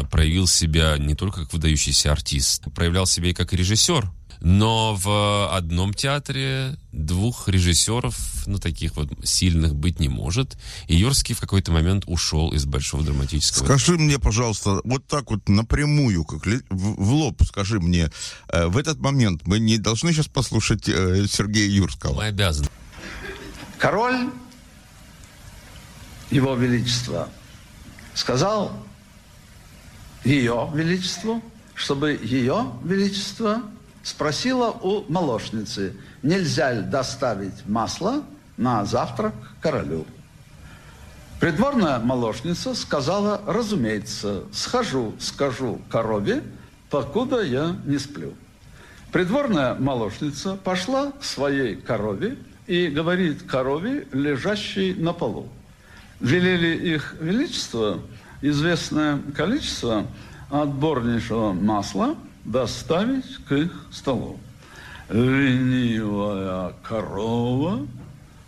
проявил 0.10 0.48
себя 0.48 0.98
не 0.98 1.16
только 1.16 1.44
как 1.44 1.54
выдающийся 1.54 2.12
артист, 2.12 2.64
проявлял 2.74 3.06
себя 3.06 3.30
и 3.30 3.34
как 3.34 3.54
режиссер. 3.54 4.12
Но 4.42 4.96
в 4.96 5.56
одном 5.56 5.94
театре 5.94 6.78
двух 6.92 7.48
режиссеров, 7.48 8.16
ну, 8.46 8.60
таких 8.60 8.96
вот 8.96 9.10
сильных 9.24 9.76
быть 9.76 10.00
не 10.00 10.10
может. 10.10 10.58
И 10.88 10.96
Юрский 10.96 11.36
в 11.36 11.40
какой-то 11.40 11.72
момент 11.72 12.04
ушел 12.08 12.52
из 12.54 12.66
Большого 12.66 13.04
драматического. 13.04 13.66
Скажи 13.66 13.98
мне, 13.98 14.20
пожалуйста, 14.20 14.82
вот 14.84 15.06
так 15.08 15.32
вот 15.32 15.48
напрямую, 15.50 16.24
как 16.26 16.46
в 16.70 17.12
лоб 17.12 17.42
скажи 17.44 17.80
мне, 17.80 18.12
э, 18.50 18.68
в 18.68 18.78
этот 18.78 19.00
момент 19.00 19.46
мы 19.46 19.60
не 19.60 19.78
должны 19.78 20.14
сейчас 20.14 20.28
послушать 20.28 20.88
э, 20.88 21.26
Сергея 21.30 21.70
Юрского? 21.70 22.16
Мы 22.16 22.26
обязаны. 22.26 22.70
Король, 23.78 24.30
его 26.30 26.56
величество, 26.56 27.30
сказал 28.14 28.72
ее 30.24 30.70
величеству, 30.74 31.44
чтобы 31.76 32.20
ее 32.22 32.74
величество 32.84 33.62
спросила 34.08 34.70
у 34.70 35.04
молочницы, 35.12 35.94
нельзя 36.24 36.72
ли 36.72 36.82
доставить 36.82 37.66
масло 37.66 38.24
на 38.56 38.86
завтрак 38.86 39.34
королю. 39.62 40.06
Придворная 41.42 42.00
молочница 42.00 42.74
сказала, 42.74 43.42
разумеется, 43.46 44.44
схожу, 44.54 45.14
скажу 45.20 45.82
корове, 45.90 46.42
покуда 46.90 47.42
я 47.42 47.76
не 47.86 47.98
сплю. 47.98 48.34
Придворная 49.12 49.76
молочница 49.76 50.56
пошла 50.56 51.12
к 51.12 51.26
своей 51.26 51.76
корове 51.76 52.38
и 52.66 52.88
говорит 52.88 53.44
корове, 53.44 54.08
лежащей 54.14 54.94
на 54.96 55.12
полу. 55.12 55.50
Велели 56.22 56.94
их 56.94 57.18
величество 57.20 58.00
известное 58.42 59.20
количество 59.36 60.08
отборнейшего 60.50 61.52
масла– 61.52 62.16
доставить 62.48 63.38
к 63.48 63.52
их 63.52 63.86
столу. 63.92 64.40
Ленивая 65.10 66.74
корова 66.82 67.86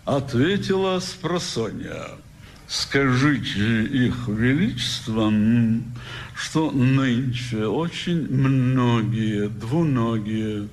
ответила 0.05 0.99
с 0.99 1.09
просонья. 1.09 2.07
Скажите 2.67 3.83
их 3.83 4.27
величествам, 4.27 5.83
что 6.35 6.71
нынче 6.71 7.65
очень 7.65 8.27
многие 8.29 9.47
двуногие 9.47 10.69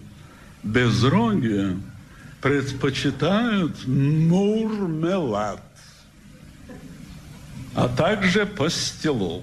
безрогие 0.63 1.79
предпочитают 2.43 3.87
мурмелад, 3.87 5.63
а 7.75 7.89
также 7.89 8.47
пастилу. 8.47 9.43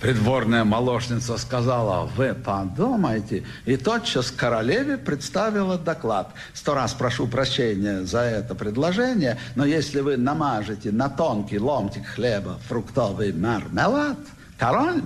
Придворная 0.00 0.62
молочница 0.62 1.36
сказала, 1.38 2.06
вы 2.06 2.32
подумайте, 2.32 3.42
и 3.64 3.76
тотчас 3.76 4.30
королеве 4.30 4.96
представила 4.96 5.76
доклад. 5.76 6.30
Сто 6.54 6.74
раз 6.74 6.94
прошу 6.94 7.26
прощения 7.26 8.04
за 8.04 8.20
это 8.20 8.54
предложение, 8.54 9.38
но 9.56 9.64
если 9.64 10.00
вы 10.00 10.16
намажете 10.16 10.92
на 10.92 11.08
тонкий 11.08 11.58
ломтик 11.58 12.06
хлеба 12.06 12.60
фруктовый 12.68 13.32
мармелад, 13.32 14.18
король, 14.56 15.02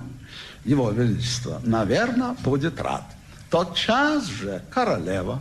его 0.63 0.91
величество, 0.91 1.59
наверное, 1.63 2.35
будет 2.43 2.79
рад. 2.79 3.03
Тотчас 3.49 4.27
же 4.27 4.61
королева 4.69 5.39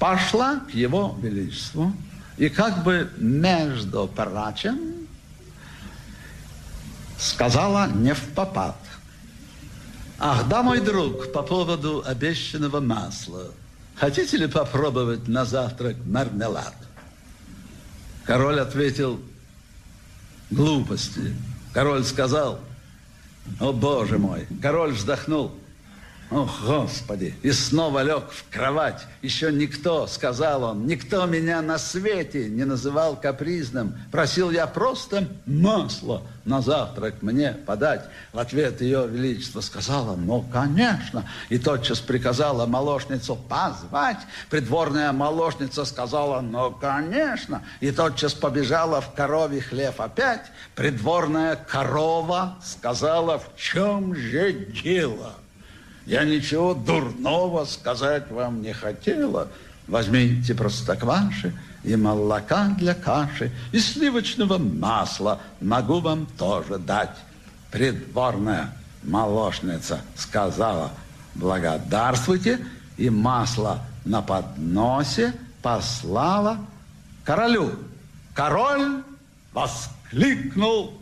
пошла 0.00 0.56
к 0.56 0.74
его 0.74 1.16
величеству, 1.22 1.92
и 2.36 2.48
как 2.48 2.82
бы 2.82 3.08
между 3.18 4.08
прочим 4.08 4.91
сказала 7.22 7.88
не 7.88 8.14
в 8.14 8.20
попад. 8.34 8.76
Ах, 10.18 10.48
да, 10.48 10.62
мой 10.62 10.80
друг, 10.80 11.32
по 11.32 11.42
поводу 11.42 12.02
обещанного 12.04 12.80
масла. 12.80 13.52
Хотите 13.96 14.36
ли 14.36 14.46
попробовать 14.46 15.28
на 15.28 15.44
завтрак 15.44 15.96
мармелад? 16.04 16.74
Король 18.24 18.60
ответил, 18.60 19.20
глупости. 20.50 21.34
Король 21.72 22.04
сказал, 22.04 22.60
о, 23.60 23.72
боже 23.72 24.18
мой. 24.18 24.46
Король 24.60 24.92
вздохнул, 24.92 25.52
о, 26.32 26.48
Господи! 26.62 27.34
И 27.42 27.52
снова 27.52 28.02
лег 28.02 28.30
в 28.30 28.50
кровать. 28.50 29.04
Еще 29.20 29.52
никто, 29.52 30.06
сказал 30.06 30.64
он, 30.64 30.86
никто 30.86 31.26
меня 31.26 31.60
на 31.60 31.78
свете 31.78 32.48
не 32.48 32.64
называл 32.64 33.16
капризным. 33.16 33.94
Просил 34.10 34.50
я 34.50 34.66
просто 34.66 35.28
масло 35.46 36.22
на 36.44 36.60
завтрак 36.60 37.22
мне 37.22 37.52
подать. 37.52 38.04
В 38.32 38.38
ответ 38.38 38.80
ее 38.80 39.06
величество 39.06 39.60
сказала, 39.60 40.16
ну, 40.16 40.42
конечно. 40.42 41.28
И 41.50 41.58
тотчас 41.58 42.00
приказала 42.00 42.66
молочницу 42.66 43.36
позвать. 43.36 44.18
Придворная 44.50 45.12
молочница 45.12 45.84
сказала, 45.84 46.40
ну, 46.40 46.70
конечно. 46.72 47.62
И 47.80 47.90
тотчас 47.90 48.34
побежала 48.34 49.00
в 49.00 49.12
коровий 49.12 49.60
хлев 49.60 50.00
опять. 50.00 50.46
Придворная 50.74 51.56
корова 51.56 52.58
сказала, 52.64 53.38
в 53.38 53.56
чем 53.56 54.14
же 54.14 54.52
дело? 54.52 55.34
Я 56.06 56.24
ничего 56.24 56.74
дурного 56.74 57.64
сказать 57.64 58.30
вам 58.30 58.62
не 58.62 58.72
хотела. 58.72 59.48
Возьмите 59.86 60.54
простокваши 60.54 61.54
и 61.84 61.96
молока 61.96 62.68
для 62.78 62.94
каши, 62.94 63.52
и 63.72 63.78
сливочного 63.78 64.58
масла 64.58 65.40
могу 65.60 66.00
вам 66.00 66.26
тоже 66.38 66.78
дать. 66.78 67.16
Придворная 67.70 68.72
молочница 69.02 70.00
сказала, 70.16 70.92
благодарствуйте, 71.34 72.64
и 72.96 73.10
масло 73.10 73.84
на 74.04 74.22
подносе 74.22 75.34
послала 75.62 76.58
королю. 77.24 77.72
Король 78.34 79.02
воскликнул 79.52 80.94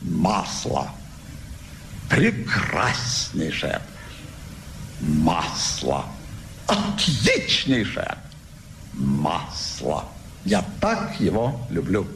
масло 0.00 0.90
прекраснейшее 2.10 3.80
масло, 5.00 6.04
отличнейшее 6.66 8.18
масло. 8.92 10.04
Я 10.44 10.64
так 10.80 11.18
его 11.20 11.60
люблю. 11.70 12.06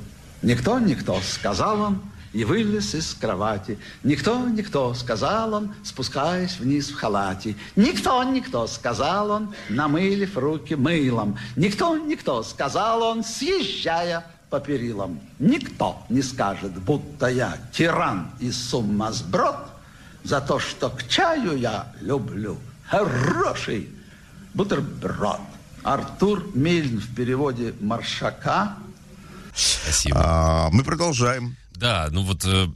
Никто, 0.43 0.79
никто, 0.79 1.21
сказал 1.23 1.81
он, 1.81 2.03
и 2.33 2.45
вылез 2.45 2.95
из 2.95 3.15
кровати. 3.15 3.79
Никто, 4.03 4.47
никто, 4.49 4.93
сказал 4.95 5.55
он, 5.55 5.75
спускаясь 5.85 6.59
вниз 6.59 6.91
в 6.91 6.97
халате. 6.97 7.55
Никто, 7.77 8.23
никто, 8.25 8.67
сказал 8.67 9.31
он, 9.31 9.55
намылив 9.69 10.37
руки 10.37 10.75
мылом. 10.75 11.39
Никто, 11.55 11.97
никто, 11.97 12.43
сказал 12.43 13.03
он, 13.03 13.23
съезжая 13.23 14.27
по 14.51 14.61
перилам, 14.61 15.21
никто 15.39 16.03
не 16.09 16.23
скажет, 16.23 16.73
будто 16.83 17.27
я 17.27 17.57
тиран 17.73 18.31
и 18.39 18.53
сумасброд, 18.53 19.74
за 20.25 20.41
то, 20.41 20.59
что 20.59 20.91
к 20.91 21.07
чаю 21.07 21.57
я 21.57 21.93
люблю 22.01 22.59
хороший 22.89 23.89
бутерброд. 24.55 25.41
Артур 25.83 26.47
Мильн 26.55 26.99
в 26.99 27.15
переводе 27.15 27.75
Маршака. 27.81 28.75
Спасибо. 29.55 30.19
А, 30.19 30.71
мы 30.71 30.83
продолжаем. 30.83 31.57
Да, 31.73 32.09
ну 32.11 32.23
вот 32.23 32.45
э, 32.47 32.67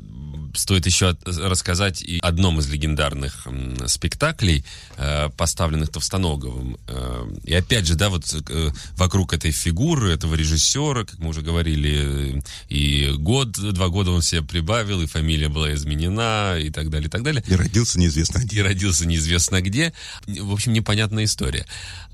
стоит 0.59 0.87
еще 0.87 1.11
от- 1.11 1.27
рассказать 1.27 2.03
и 2.03 2.19
одном 2.21 2.59
из 2.61 2.69
легендарных 2.69 3.47
м, 3.47 3.89
спектаклей, 3.89 4.65
э, 4.97 5.29
поставленных 5.37 5.91
Товстоноговым. 5.91 6.79
Э, 6.89 7.27
и 7.45 7.55
опять 7.55 7.87
же, 7.87 7.95
да, 7.95 8.09
вот 8.09 8.25
э, 8.49 8.71
вокруг 8.97 9.33
этой 9.33 9.51
фигуры, 9.53 10.13
этого 10.13 10.35
режиссера, 10.35 11.05
как 11.05 11.19
мы 11.19 11.29
уже 11.29 11.43
говорили, 11.43 12.43
и 12.69 13.13
год, 13.19 13.53
два 13.53 13.89
года 13.89 14.11
он 14.11 14.23
себе 14.23 14.43
прибавил, 14.43 15.01
и 15.03 15.07
фамилия 15.07 15.49
была 15.49 15.73
изменена, 15.75 16.59
и 16.59 16.71
так 16.71 16.91
далее, 16.91 17.09
и 17.09 17.11
так 17.11 17.23
далее. 17.23 17.43
И 17.47 17.55
родился 17.55 17.99
неизвестно 17.99 18.39
где. 18.41 18.59
И 18.59 18.63
родился 18.63 19.07
неизвестно 19.07 19.61
где. 19.61 19.93
В 20.27 20.53
общем, 20.53 20.73
непонятная 20.73 21.25
история. 21.25 21.67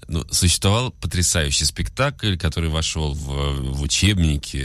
Ну, 0.06 0.26
существовал 0.30 0.90
потрясающий 0.90 1.64
спектакль, 1.64 2.36
который 2.36 2.68
вошел 2.68 3.14
в, 3.14 3.72
в 3.72 3.80
учебники 3.80 4.58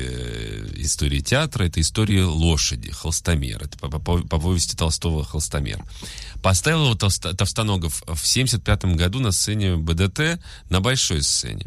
истории 0.81 1.21
театра. 1.21 1.63
Это 1.63 1.79
история 1.79 2.25
лошади, 2.25 2.91
холстомер. 2.91 3.68
Это 3.69 3.77
по, 3.89 3.99
по- 3.99 4.17
по 4.27 4.39
повести 4.39 4.75
Толстого 4.75 5.23
холстомер. 5.23 5.83
Поставил 6.41 6.85
его 6.85 6.95
Толсто- 6.95 7.33
Товстоногов 7.35 8.03
в 8.07 8.25
75 8.25 8.85
году 8.95 9.19
на 9.19 9.31
сцене 9.31 9.75
БДТ 9.75 10.39
на 10.69 10.81
большой 10.81 11.21
сцене. 11.23 11.65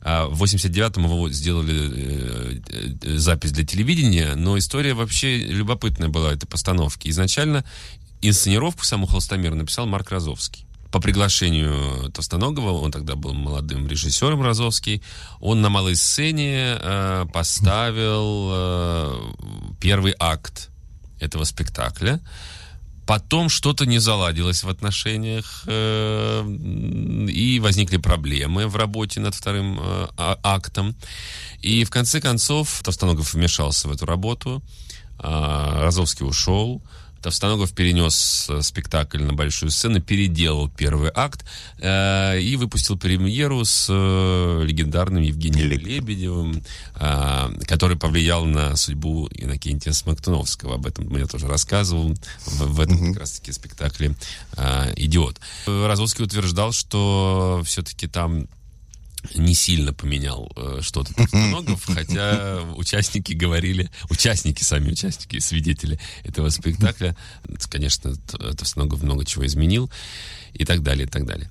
А 0.00 0.26
в 0.26 0.42
89-м 0.42 1.04
его 1.04 1.30
сделали 1.30 1.90
э, 1.92 2.60
э, 3.02 3.16
запись 3.18 3.52
для 3.52 3.66
телевидения, 3.66 4.34
но 4.34 4.56
история 4.58 4.94
вообще 4.94 5.38
любопытная 5.38 6.08
была 6.08 6.32
этой 6.32 6.46
постановки. 6.46 7.08
Изначально 7.08 7.64
инсценировку 8.22 8.84
саму 8.84 9.06
холстомер 9.06 9.54
написал 9.54 9.86
Марк 9.86 10.10
Розовский 10.10 10.64
по 10.90 10.98
приглашению 11.00 12.10
Товстоногова, 12.10 12.72
он 12.72 12.90
тогда 12.90 13.14
был 13.14 13.32
молодым 13.32 13.86
режиссером 13.86 14.42
Розовский, 14.42 15.02
он 15.38 15.60
на 15.60 15.68
малой 15.68 15.94
сцене 15.94 16.76
э, 16.80 17.26
поставил 17.32 18.48
э, 18.52 19.32
первый 19.80 20.14
акт 20.18 20.69
этого 21.20 21.44
спектакля. 21.44 22.20
Потом 23.06 23.48
что-то 23.48 23.86
не 23.86 23.98
заладилось 23.98 24.62
в 24.62 24.68
отношениях, 24.68 25.64
э, 25.66 26.44
и 27.28 27.58
возникли 27.60 27.96
проблемы 27.96 28.68
в 28.68 28.76
работе 28.76 29.20
над 29.20 29.34
вторым 29.34 29.80
э, 29.80 30.08
а- 30.16 30.38
актом. 30.42 30.94
И 31.60 31.84
в 31.84 31.90
конце 31.90 32.20
концов 32.20 32.82
Товстоногов 32.84 33.34
вмешался 33.34 33.88
в 33.88 33.92
эту 33.92 34.06
работу, 34.06 34.62
а, 35.18 35.82
Розовский 35.82 36.26
ушел, 36.26 36.82
Товстоногов 37.22 37.72
перенес 37.72 38.46
э, 38.48 38.62
спектакль 38.62 39.22
на 39.22 39.32
большую 39.32 39.70
сцену, 39.70 40.00
переделал 40.00 40.68
первый 40.68 41.10
акт 41.14 41.44
э, 41.78 42.40
и 42.40 42.56
выпустил 42.56 42.98
премьеру 42.98 43.64
с 43.64 43.86
э, 43.90 44.62
легендарным 44.64 45.22
Евгением 45.22 45.70
Лебедевым, 45.70 46.62
э, 46.96 47.52
который 47.66 47.96
повлиял 47.96 48.44
на 48.44 48.76
судьбу 48.76 49.28
Иннокентия 49.32 49.92
Смоктуновского. 49.92 50.76
Об 50.76 50.86
этом 50.86 51.14
я 51.16 51.26
тоже 51.26 51.46
рассказывал 51.46 52.14
в, 52.46 52.74
в 52.74 52.80
этом 52.80 53.12
как 53.12 53.20
раз-таки 53.20 53.52
спектакле 53.52 54.14
э, 54.56 54.92
«Идиот». 54.96 55.40
Э, 55.66 55.86
Розовский 55.86 56.24
утверждал, 56.24 56.72
что 56.72 57.62
все-таки 57.64 58.06
там 58.06 58.46
не 59.34 59.54
сильно 59.54 59.92
поменял 59.92 60.50
э, 60.56 60.78
что-то 60.82 61.14
Товстоногов, 61.14 61.84
хотя 61.94 62.62
участники 62.76 63.32
говорили, 63.32 63.90
участники, 64.08 64.62
сами 64.62 64.90
участники, 64.92 65.38
свидетели 65.38 65.98
этого 66.24 66.48
спектакля, 66.50 67.16
конечно, 67.68 68.14
Т- 68.16 68.54
Товстоногов 68.54 69.02
много 69.02 69.24
чего 69.24 69.46
изменил 69.46 69.90
и 70.54 70.64
так 70.64 70.82
далее, 70.82 71.06
и 71.06 71.08
так 71.08 71.26
далее. 71.26 71.50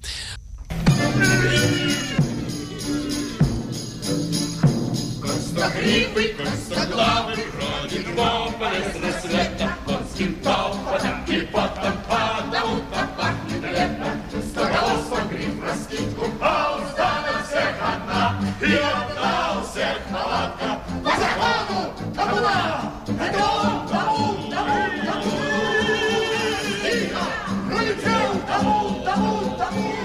Гривый, 5.79 6.33
костоглавый, 6.33 7.35
бродит 7.53 8.15
по 8.15 8.51
полезно 8.59 9.11
света, 9.21 9.75
конским 9.85 10.35
топотом 10.35 11.23
и 11.27 11.41
потом 11.51 11.93
потому 12.07 12.81
так 12.91 13.17
пахнет 13.17 13.61
лето. 13.63 14.19
Стоголосом 14.51 15.29
гриф 15.29 15.61
раскидку, 15.63 16.31
и 18.61 18.65
у 18.65 19.63
всех 19.63 19.97
палатка. 20.11 20.81
По 21.03 21.11
закону 21.11 21.93
табуна, 22.15 22.93
это 23.07 23.43
он, 23.43 23.87
табун, 23.87 24.51
табун, 24.51 24.91
табун. 25.05 25.39
Тихо, 26.83 27.23
пролетел 27.67 28.31
табун, 28.47 29.03
табун, 29.03 29.57
табун. 29.57 29.99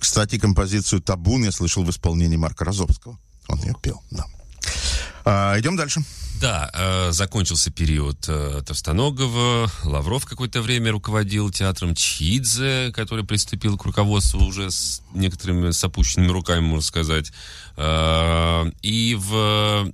Кстати, 0.00 0.38
композицию 0.38 1.02
«Табун» 1.02 1.42
я 1.44 1.50
слышал 1.50 1.82
в 1.82 1.90
исполнении 1.90 2.36
Марка 2.36 2.64
Розовского. 2.64 3.18
Он 3.48 3.58
ее 3.58 3.74
пел, 3.82 4.02
да. 4.10 4.24
А, 5.24 5.58
идем 5.58 5.76
дальше. 5.76 6.02
Да, 6.40 6.70
э, 6.74 7.12
закончился 7.12 7.70
период 7.70 8.18
э, 8.28 8.62
Товстоногова, 8.66 9.70
Лавров 9.84 10.26
какое-то 10.26 10.60
время 10.60 10.90
руководил 10.90 11.50
театром 11.50 11.94
Чхидзе, 11.94 12.92
который 12.92 13.24
приступил 13.24 13.78
к 13.78 13.84
руководству 13.84 14.44
уже 14.44 14.70
с 14.70 15.00
некоторыми 15.14 15.70
с 15.70 15.82
опущенными 15.84 16.30
руками, 16.30 16.60
можно 16.60 16.82
сказать. 16.82 17.32
Э, 17.76 18.70
и 18.82 19.14
в 19.14 19.32
э, 19.32 19.92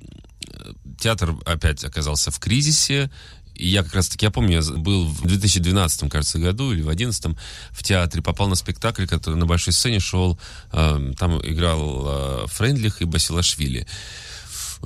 театр 0.98 1.36
опять 1.44 1.84
оказался 1.84 2.30
в 2.30 2.38
кризисе. 2.40 3.10
И 3.54 3.68
я 3.68 3.82
как 3.82 3.94
раз-таки, 3.94 4.24
я 4.24 4.30
помню, 4.30 4.62
я 4.62 4.72
был 4.78 5.06
в 5.06 5.26
2012, 5.26 6.10
кажется, 6.10 6.38
году 6.38 6.72
или 6.72 6.80
в 6.80 6.86
2011 6.86 7.36
в 7.70 7.82
театре, 7.82 8.22
попал 8.22 8.48
на 8.48 8.54
спектакль, 8.54 9.06
который 9.06 9.34
на 9.34 9.44
большой 9.44 9.74
сцене 9.74 10.00
шел, 10.00 10.40
э, 10.72 11.12
там 11.18 11.38
играл 11.46 12.06
э, 12.06 12.46
Френдлих 12.48 13.02
и 13.02 13.04
Басилашвили. 13.04 13.80
Вот 13.80 13.88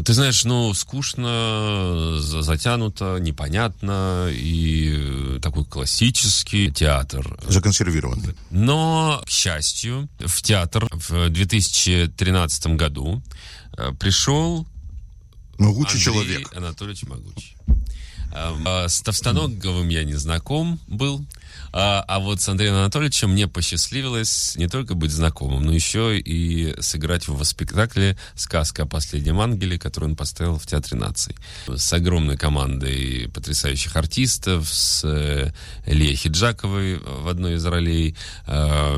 Ты 0.02 0.12
знаешь, 0.12 0.44
ну, 0.44 0.74
скучно, 0.74 2.18
за- 2.18 2.42
затянуто, 2.42 3.18
непонятно, 3.20 4.28
и 4.32 5.36
э, 5.36 5.38
такой 5.40 5.64
классический 5.64 6.70
театр. 6.72 7.38
Законсервированный. 7.46 8.34
Но, 8.50 9.22
к 9.24 9.30
счастью, 9.30 10.08
в 10.18 10.42
театр 10.42 10.88
в 10.90 11.28
2013 11.28 12.66
году 12.76 13.22
э, 13.78 13.92
пришел 13.98 14.66
Могучий 15.58 15.92
Андрей 15.98 16.02
человек. 16.04 16.56
Анатольевич 16.56 17.04
Могучий. 17.04 17.54
А, 18.32 18.88
С 18.88 19.00
Товстоноговым 19.00 19.88
я 19.88 20.02
не 20.02 20.14
знаком 20.14 20.80
был, 20.88 21.24
а, 21.76 22.04
а 22.06 22.20
вот 22.20 22.40
с 22.40 22.48
Андреем 22.48 22.74
Анатольевичем 22.74 23.30
мне 23.30 23.48
посчастливилось 23.48 24.54
не 24.56 24.68
только 24.68 24.94
быть 24.94 25.10
знакомым, 25.10 25.64
но 25.64 25.72
еще 25.72 26.16
и 26.16 26.72
сыграть 26.80 27.26
в 27.26 27.42
спектакле 27.42 28.16
«Сказка 28.36 28.84
о 28.84 28.86
последнем 28.86 29.40
ангеле», 29.40 29.76
который 29.76 30.04
он 30.04 30.14
поставил 30.14 30.56
в 30.56 30.66
Театре 30.68 30.96
наций. 30.96 31.34
С 31.66 31.92
огромной 31.92 32.36
командой 32.36 33.28
потрясающих 33.34 33.96
артистов, 33.96 34.68
с 34.68 35.02
э, 35.02 35.50
Ильей 35.84 36.14
Хиджаковой 36.14 37.00
в 37.00 37.26
одной 37.26 37.54
из 37.54 37.66
ролей. 37.66 38.14
А, 38.46 38.96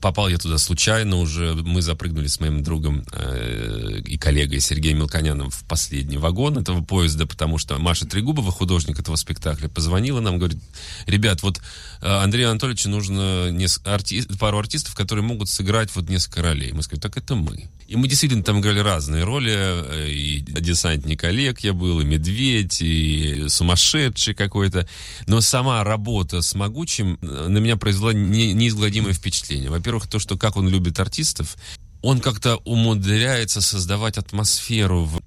Попал 0.00 0.30
я 0.30 0.38
туда 0.38 0.56
случайно 0.56 1.16
уже. 1.16 1.52
Мы 1.52 1.82
запрыгнули 1.82 2.28
с 2.28 2.40
моим 2.40 2.62
другом 2.62 3.04
э, 3.12 4.00
и 4.06 4.16
коллегой 4.16 4.60
Сергеем 4.60 5.00
Мелконяном 5.00 5.50
в 5.50 5.64
последний 5.64 6.16
вагон 6.16 6.56
этого 6.56 6.82
поезда, 6.82 7.26
потому 7.26 7.58
что 7.58 7.78
Маша 7.78 8.06
Трегубова, 8.06 8.50
художник 8.50 8.98
этого 8.98 9.16
спектакля, 9.16 9.68
позвонила 9.68 10.20
нам, 10.20 10.38
говорит, 10.38 10.58
ребят, 11.06 11.42
вот 11.42 11.60
Андрею 12.00 12.50
Анатольевичу 12.50 12.88
нужно 12.88 13.50
арти- 13.84 14.38
пару 14.38 14.58
артистов, 14.58 14.94
которые 14.94 15.24
могут 15.24 15.48
сыграть 15.48 15.90
вот 15.94 16.08
несколько 16.08 16.42
ролей. 16.42 16.72
Мы 16.72 16.82
сказали, 16.82 17.00
так 17.00 17.16
это 17.16 17.34
мы. 17.34 17.68
И 17.88 17.96
мы 17.96 18.06
действительно 18.08 18.42
там 18.44 18.60
играли 18.60 18.78
разные 18.78 19.24
роли. 19.24 19.52
э, 19.54 20.08
И 20.10 20.40
десантник 20.40 21.24
Олег 21.24 21.60
я 21.60 21.72
был, 21.72 22.00
и 22.00 22.04
медведь, 22.04 22.80
и 22.80 23.46
сумасшедший 23.48 24.34
какой-то. 24.34 24.88
Но 25.26 25.40
сама 25.40 25.82
работа 25.84 26.40
с 26.42 26.54
Могучим 26.54 27.18
э, 27.20 27.46
на 27.48 27.58
меня 27.58 27.76
произвела 27.76 28.12
не- 28.12 28.52
неизгладимое 28.52 29.12
впечатление. 29.12 29.70
Во-первых, 29.70 30.06
то, 30.06 30.18
что 30.18 30.36
как 30.38 30.56
он 30.56 30.68
любит 30.68 30.98
артистов, 31.00 31.56
он 32.02 32.20
как-то 32.20 32.56
умудряется 32.64 33.60
создавать 33.60 34.16
атмосферу 34.18 35.04
в 35.04 35.20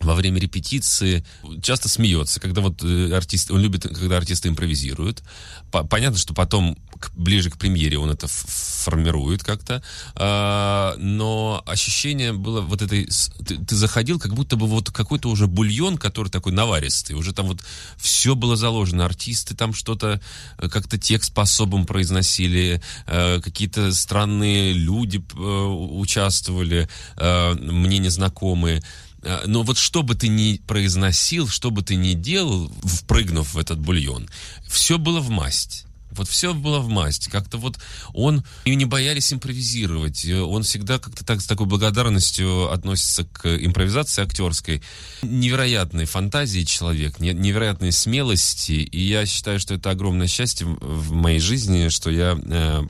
во 0.00 0.14
время 0.14 0.40
репетиции 0.40 1.24
часто 1.62 1.88
смеется, 1.88 2.40
когда 2.40 2.60
вот 2.62 2.82
э, 2.82 3.12
артист, 3.14 3.50
он 3.50 3.60
любит, 3.60 3.82
когда 3.82 4.16
артисты 4.16 4.48
импровизируют. 4.48 5.22
По- 5.70 5.84
понятно, 5.84 6.18
что 6.18 6.32
потом 6.34 6.76
к- 6.98 7.12
ближе 7.14 7.50
к 7.50 7.58
премьере 7.58 7.98
он 7.98 8.10
это 8.10 8.26
формирует 8.28 9.44
как-то, 9.44 9.82
А, 10.14 10.94
но 10.98 11.62
ощущение 11.66 12.32
было 12.32 12.62
вот 12.62 12.80
этой... 12.82 13.08
Ты, 13.46 13.58
ты 13.58 13.76
заходил, 13.76 14.18
как 14.18 14.34
будто 14.34 14.56
бы 14.56 14.66
вот 14.66 14.90
какой-то 14.90 15.28
уже 15.28 15.46
бульон, 15.46 15.98
который 15.98 16.28
такой 16.28 16.52
наваристый, 16.52 17.14
уже 17.14 17.32
там 17.32 17.46
вот 17.46 17.60
все 17.98 18.34
было 18.34 18.56
заложено, 18.56 19.04
артисты 19.04 19.54
там 19.54 19.74
что-то, 19.74 20.20
э, 20.58 20.68
как-то 20.68 20.96
текст 20.98 21.34
по-особому 21.34 21.84
произносили, 21.84 22.80
э, 23.06 23.40
какие-то 23.42 23.92
странные 23.92 24.72
люди 24.72 25.22
э, 25.34 25.36
участвовали, 25.40 26.88
э, 27.16 27.54
мне 27.54 27.98
незнакомые. 27.98 28.82
Э, 29.22 29.42
Но 29.46 29.62
вот 29.62 29.78
что 29.78 30.02
бы 30.02 30.14
ты 30.14 30.28
ни 30.28 30.60
произносил, 30.66 31.48
что 31.48 31.70
бы 31.70 31.82
ты 31.82 31.96
ни 31.96 32.14
делал, 32.14 32.70
впрыгнув 32.82 33.54
в 33.54 33.58
этот 33.58 33.78
бульон, 33.78 34.28
все 34.68 34.98
было 34.98 35.20
в 35.20 35.30
масть. 35.30 35.86
Вот 36.12 36.28
все 36.28 36.54
было 36.54 36.80
в 36.80 36.88
масть. 36.88 37.28
Как-то 37.28 37.58
вот 37.58 37.78
он... 38.12 38.44
И 38.64 38.74
не 38.74 38.84
боялись 38.84 39.32
импровизировать. 39.32 40.24
Он 40.28 40.62
всегда 40.62 40.98
как-то 40.98 41.24
так 41.24 41.40
с 41.40 41.46
такой 41.46 41.66
благодарностью 41.66 42.70
относится 42.72 43.24
к 43.24 43.46
импровизации 43.56 44.22
актерской. 44.22 44.82
Невероятной 45.22 46.04
фантазии 46.06 46.62
человек, 46.64 47.20
не- 47.20 47.32
невероятной 47.32 47.92
смелости. 47.92 48.72
И 48.72 49.00
я 49.00 49.26
считаю, 49.26 49.60
что 49.60 49.74
это 49.74 49.90
огромное 49.90 50.26
счастье 50.26 50.66
в- 50.66 51.12
моей 51.12 51.40
жизни, 51.40 51.88
что 51.88 52.10
я 52.10 52.38
э, 52.42 52.82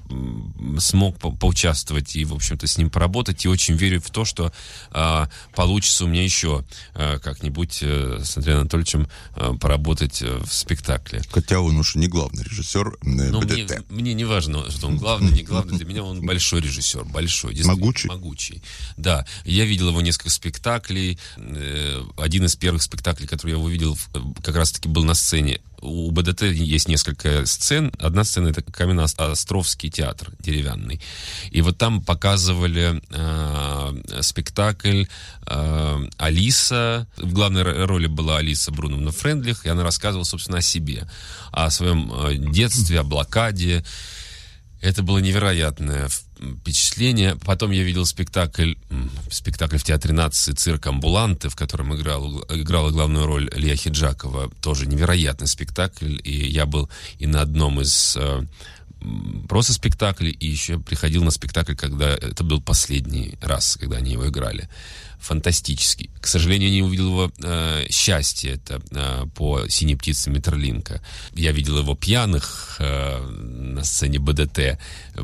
смог 0.79 1.18
по- 1.18 1.31
поучаствовать 1.33 2.16
и, 2.16 2.25
в 2.25 2.35
общем-то, 2.35 2.66
с 2.66 2.79
ним 2.79 2.91
поработать. 2.91 3.45
И 3.45 3.49
очень 3.49 3.75
верю 3.75 4.01
в 4.01 4.11
то, 4.11 4.25
что 4.25 4.53
э, 4.93 5.27
получится 5.55 6.05
у 6.05 6.09
меня 6.09 6.23
еще 6.25 6.64
э, 6.95 7.18
как-нибудь 7.18 7.79
э, 7.83 8.21
с 8.25 8.37
Андреем 8.37 8.61
Анатольевичем 8.61 9.09
э, 9.37 9.53
поработать 9.61 10.23
э, 10.23 10.39
в 10.39 10.53
спектакле. 10.53 11.23
Хотя 11.31 11.61
он 11.61 11.77
уж 11.77 11.95
не 11.97 12.09
главный 12.09 12.45
режиссер 12.45 12.97
Ну, 13.11 13.40
мне, 13.42 13.66
мне 13.88 14.14
не 14.14 14.24
важно, 14.24 14.70
что 14.70 14.86
он 14.86 14.98
главный, 14.98 15.32
не 15.32 15.42
главный. 15.42 15.76
Для 15.78 15.86
меня 15.86 16.02
он 16.02 16.20
большой 16.26 16.61
режиссер, 16.61 17.04
большой. 17.04 17.54
Могучий? 17.64 18.08
Могучий. 18.08 18.62
Да. 18.96 19.26
Я 19.44 19.64
видел 19.64 19.88
его 19.88 20.00
несколько 20.00 20.30
спектаклей. 20.30 21.18
Э, 21.36 22.02
Один 22.16 22.44
из 22.44 22.56
первых 22.56 22.82
спектаклей, 22.82 23.26
который 23.26 23.52
я 23.52 23.58
увидел, 23.58 23.98
э, 24.14 24.18
как 24.42 24.56
раз-таки 24.56 24.88
был 24.88 25.04
на 25.04 25.14
сцене. 25.14 25.61
У 25.81 26.11
БДТ 26.11 26.43
есть 26.43 26.89
несколько 26.89 27.47
сцен. 27.47 27.93
Одна 27.99 28.24
сцена— 28.24 28.49
это 28.51 28.62
Каменно-Островский 28.62 29.91
театр 29.91 30.31
деревянный. 30.39 31.01
И 31.51 31.62
вот 31.62 31.78
там 31.78 32.03
показывали 32.03 33.01
э, 33.11 34.20
спектакль 34.22 35.05
э, 35.47 36.09
Алиса. 36.18 37.07
В 37.16 37.33
главной 37.33 37.62
ро- 37.62 37.87
роли 37.87 38.07
была 38.07 38.39
Алиса 38.39 38.70
Бруновна 38.72 39.11
Френдлих, 39.11 39.64
и 39.64 39.68
она 39.68 39.83
рассказывала, 39.83 40.24
собственно, 40.24 40.59
о 40.59 40.62
себе, 40.62 41.09
о 41.53 41.70
своем 41.70 42.12
э, 42.12 42.35
детстве, 42.37 43.01
о 43.01 43.05
блокаде. 43.05 43.85
Это 44.81 45.03
было 45.03 45.18
невероятное 45.18 46.09
впечатление. 46.09 47.37
Потом 47.45 47.70
я 47.70 47.83
видел 47.83 48.07
спектакль, 48.07 48.74
спектакль 49.31 49.76
в 49.76 49.85
Театре 49.85 50.14
нации 50.14 50.53
«Цирк 50.53 50.87
Амбуланты», 50.87 51.51
в 51.51 51.57
котором 51.57 51.95
играл, 51.95 52.43
играла 52.49 52.91
главную 52.91 53.26
роль 53.26 53.51
Лия 53.55 53.76
Хиджакова. 53.76 54.51
Тоже 54.62 54.87
невероятный 54.87 55.49
спектакль. 55.49 56.18
И 56.24 56.51
я 56.51 56.64
был 56.64 56.89
и 57.18 57.26
на 57.26 57.43
одном 57.43 57.81
из 57.81 58.16
э, 58.16 58.43
просто 59.49 59.72
спектаклей, 59.72 60.31
и 60.31 60.47
еще 60.47 60.78
приходил 60.78 61.24
на 61.24 61.31
спектакль, 61.31 61.74
когда 61.74 62.09
это 62.09 62.45
был 62.45 62.61
последний 62.61 63.39
раз, 63.41 63.76
когда 63.78 63.99
они 63.99 64.12
его 64.12 64.28
играли. 64.28 64.68
Фантастический. 65.21 66.11
К 66.21 66.27
сожалению, 66.27 66.71
я 66.71 66.77
не 66.77 66.83
увидел 66.83 67.09
его 67.09 67.33
э, 67.43 67.87
счастье, 67.91 68.53
это 68.53 68.83
э, 68.91 69.27
по 69.35 69.68
«Синей 69.68 69.97
птице 69.97 70.31
Метерлинка». 70.31 71.03
Я 71.35 71.53
видел 71.53 71.79
его 71.79 71.95
пьяных 71.95 72.77
э, 72.79 73.27
на 73.27 73.85
сцене 73.85 74.18
БДТ. 74.18 74.79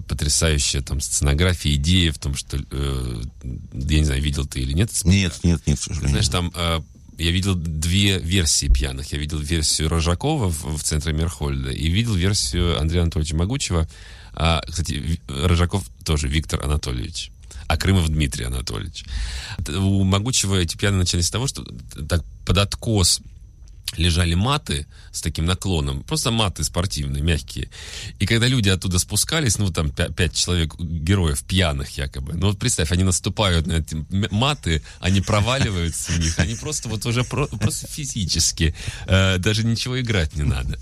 Потрясающая 0.07 0.83
там 0.83 1.01
сценография, 1.01 1.75
идея 1.75 2.13
в 2.13 2.19
том, 2.19 2.35
что, 2.35 2.59
э, 2.59 3.23
я 3.43 3.99
не 3.99 4.05
знаю, 4.05 4.23
видел 4.23 4.47
ты 4.47 4.61
или 4.61 4.73
нет. 4.73 4.91
Нет, 5.05 5.41
нет, 5.43 5.61
нет, 5.67 5.79
к 5.79 5.83
сожалению. 5.83 6.11
Знаешь, 6.11 6.29
там 6.29 6.53
э, 6.55 6.81
я 7.19 7.31
видел 7.31 7.55
две 7.55 8.19
версии 8.19 8.67
пьяных. 8.67 9.13
Я 9.13 9.19
видел 9.19 9.39
версию 9.39 9.89
Рожакова 9.89 10.51
в, 10.51 10.77
в 10.77 10.83
центре 10.83 11.13
Мерхольда 11.13 11.71
и 11.71 11.89
видел 11.89 12.15
версию 12.15 12.79
Андрея 12.79 13.03
Анатольевича 13.03 13.37
Могучего. 13.37 13.89
А, 14.35 14.63
кстати, 14.69 15.19
Рожаков 15.29 15.85
тоже 16.05 16.29
Виктор 16.29 16.63
Анатольевич. 16.63 17.31
А 17.67 17.77
Крымов 17.77 18.09
Дмитрий 18.09 18.45
Анатольевич. 18.45 19.05
У 19.69 20.05
Могучего 20.05 20.57
эти 20.57 20.77
пьяные 20.77 21.01
начались 21.01 21.27
с 21.27 21.31
того, 21.31 21.47
что 21.47 21.65
так 22.09 22.25
под 22.45 22.59
откос 22.59 23.21
лежали 23.97 24.35
маты 24.35 24.87
с 25.13 25.21
таким 25.21 25.47
наклоном, 25.47 26.03
просто 26.03 26.31
маты 26.31 26.65
спортивные, 26.65 27.23
мягкие. 27.23 27.71
И 28.19 28.27
когда 28.27 28.49
люди 28.49 28.69
оттуда 28.69 28.99
спускались, 28.99 29.59
ну, 29.59 29.71
там 29.71 29.89
пя- 29.89 30.13
пять 30.13 30.35
человек, 30.35 30.75
героев, 30.79 31.43
пьяных 31.45 31.97
якобы, 31.97 32.35
ну, 32.35 32.49
вот 32.49 32.59
представь, 32.59 32.93
они 32.93 33.05
наступают 33.05 33.67
на 33.67 33.75
эти 33.75 33.97
маты, 34.31 34.83
они 35.01 35.21
проваливаются 35.21 36.13
в 36.13 36.19
них, 36.19 36.39
они 36.39 36.55
просто 36.57 36.89
вот 36.89 37.07
уже 37.07 37.25
про- 37.25 37.47
просто 37.47 37.87
физически, 37.87 38.75
э, 39.07 39.39
даже 39.39 39.65
ничего 39.65 40.01
играть 40.01 40.35
не 40.35 40.43
надо. 40.43 40.79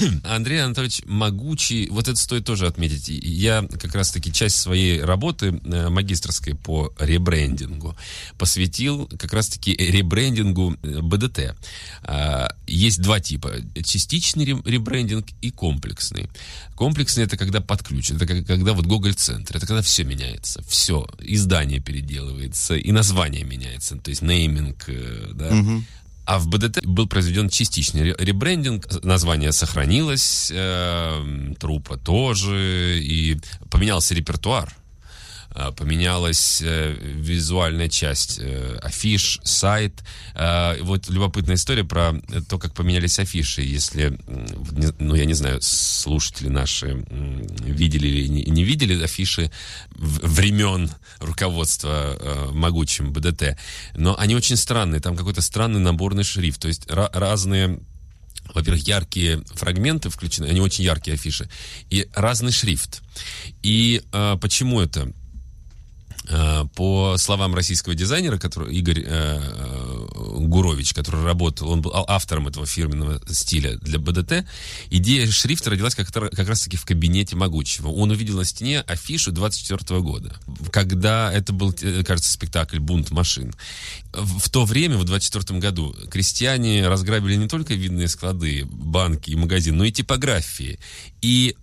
Андрей 0.24 0.62
Анатольевич 0.64 1.02
могучий, 1.04 1.88
вот 1.90 2.08
это 2.08 2.16
стоит 2.16 2.44
тоже 2.44 2.66
отметить. 2.66 3.08
Я 3.08 3.66
как 3.80 3.94
раз-таки 3.94 4.32
часть 4.32 4.56
своей 4.56 5.02
работы 5.02 5.60
э, 5.64 5.88
магистрской 5.88 6.54
по 6.54 6.94
ребрендингу 6.98 7.96
посвятил 8.38 9.06
как 9.18 9.32
раз-таки 9.32 9.74
ребрендингу 9.74 10.76
э, 10.82 11.00
БДТ. 11.02 11.56
А, 12.02 12.35
Есть 12.66 13.00
два 13.00 13.20
типа. 13.20 13.52
Частичный 13.84 14.44
ре- 14.44 14.62
ребрендинг 14.64 15.26
и 15.42 15.50
комплексный. 15.50 16.28
Комплексный 16.74 17.24
это 17.24 17.36
когда 17.36 17.60
под 17.60 17.82
ключ. 17.82 18.10
Это 18.10 18.26
когда 18.26 18.72
вот 18.72 18.86
Гоголь-центр. 18.86 19.56
Это 19.56 19.66
когда 19.66 19.82
все 19.82 20.04
меняется. 20.04 20.62
Все. 20.68 21.06
Издание 21.20 21.80
переделывается. 21.80 22.74
И 22.76 22.92
название 22.92 23.44
меняется. 23.44 23.96
То 23.96 24.10
есть 24.10 24.22
нейминг. 24.22 24.84
э, 24.88 25.30
Да. 25.34 25.50
А 26.28 26.38
в 26.40 26.48
БДТ 26.48 26.84
был 26.84 27.06
произведен 27.06 27.48
частичный 27.48 28.02
ре- 28.02 28.16
ребрендинг, 28.18 29.04
название 29.04 29.52
сохранилось, 29.52 30.50
э, 30.52 31.54
трупа 31.60 31.96
тоже, 31.98 32.98
и 33.00 33.38
поменялся 33.70 34.12
репертуар, 34.12 34.74
поменялась 35.72 36.60
э, 36.62 36.94
визуальная 37.00 37.88
часть, 37.88 38.38
э, 38.40 38.78
афиш, 38.82 39.40
сайт. 39.42 40.04
Э, 40.34 40.76
вот 40.82 41.08
любопытная 41.08 41.56
история 41.56 41.84
про 41.84 42.14
то, 42.48 42.58
как 42.58 42.74
поменялись 42.74 43.18
афиши. 43.18 43.62
Если, 43.62 44.18
ну, 44.98 45.14
я 45.14 45.24
не 45.24 45.32
знаю, 45.34 45.62
слушатели 45.62 46.48
наши 46.48 47.04
видели 47.08 48.06
или 48.06 48.28
не, 48.28 48.64
видели 48.64 49.02
афиши 49.02 49.50
времен 49.94 50.90
руководства 51.20 52.16
э, 52.18 52.50
могучим 52.52 53.12
БДТ, 53.12 53.56
но 53.94 54.14
они 54.18 54.34
очень 54.34 54.56
странные. 54.56 55.00
Там 55.00 55.16
какой-то 55.16 55.40
странный 55.40 55.80
наборный 55.80 56.24
шрифт. 56.24 56.60
То 56.60 56.68
есть 56.68 56.86
ра- 56.86 57.10
разные 57.12 57.80
во-первых, 58.54 58.86
яркие 58.86 59.42
фрагменты 59.54 60.08
включены, 60.08 60.46
они 60.46 60.60
очень 60.60 60.84
яркие 60.84 61.14
афиши, 61.14 61.48
и 61.90 62.08
разный 62.14 62.52
шрифт. 62.52 63.02
И 63.62 64.02
э, 64.12 64.36
почему 64.40 64.80
это? 64.80 65.12
Э, 66.28 66.64
По 66.74 67.16
словам 67.18 67.54
российского 67.54 67.94
дизайнера, 67.94 68.38
который, 68.38 68.74
Игорь 68.74 69.00
э, 69.00 69.06
э, 69.06 70.06
Гурович, 70.40 70.92
который 70.92 71.22
работал, 71.22 71.70
он 71.70 71.82
был 71.82 71.92
а- 71.94 72.04
автором 72.08 72.48
этого 72.48 72.66
фирменного 72.66 73.20
стиля 73.32 73.76
для 73.78 73.98
БДТ, 73.98 74.44
идея 74.90 75.30
шрифта 75.30 75.70
родилась 75.70 75.94
как, 75.94 76.10
как 76.12 76.48
раз-таки 76.48 76.76
в 76.76 76.84
кабинете 76.84 77.36
Могучего. 77.36 77.88
Он 77.88 78.10
увидел 78.10 78.36
на 78.36 78.44
стене 78.44 78.80
афишу 78.80 79.32
24 79.32 80.00
года, 80.00 80.36
когда 80.72 81.32
это 81.32 81.52
был, 81.52 81.74
э, 81.80 82.02
кажется, 82.04 82.32
спектакль 82.32 82.78
«Бунт 82.78 83.10
машин». 83.10 83.54
В 84.12 84.48
то 84.50 84.64
время, 84.64 84.96
в 84.96 85.04
24 85.04 85.60
году, 85.60 85.94
крестьяне 86.10 86.88
разграбили 86.88 87.36
не 87.36 87.48
только 87.48 87.74
видные 87.74 88.08
склады, 88.08 88.64
банки 88.64 89.30
и 89.30 89.36
магазины, 89.36 89.76
но 89.76 89.84
и 89.84 89.92
типографии. 89.92 90.78
И 91.20 91.56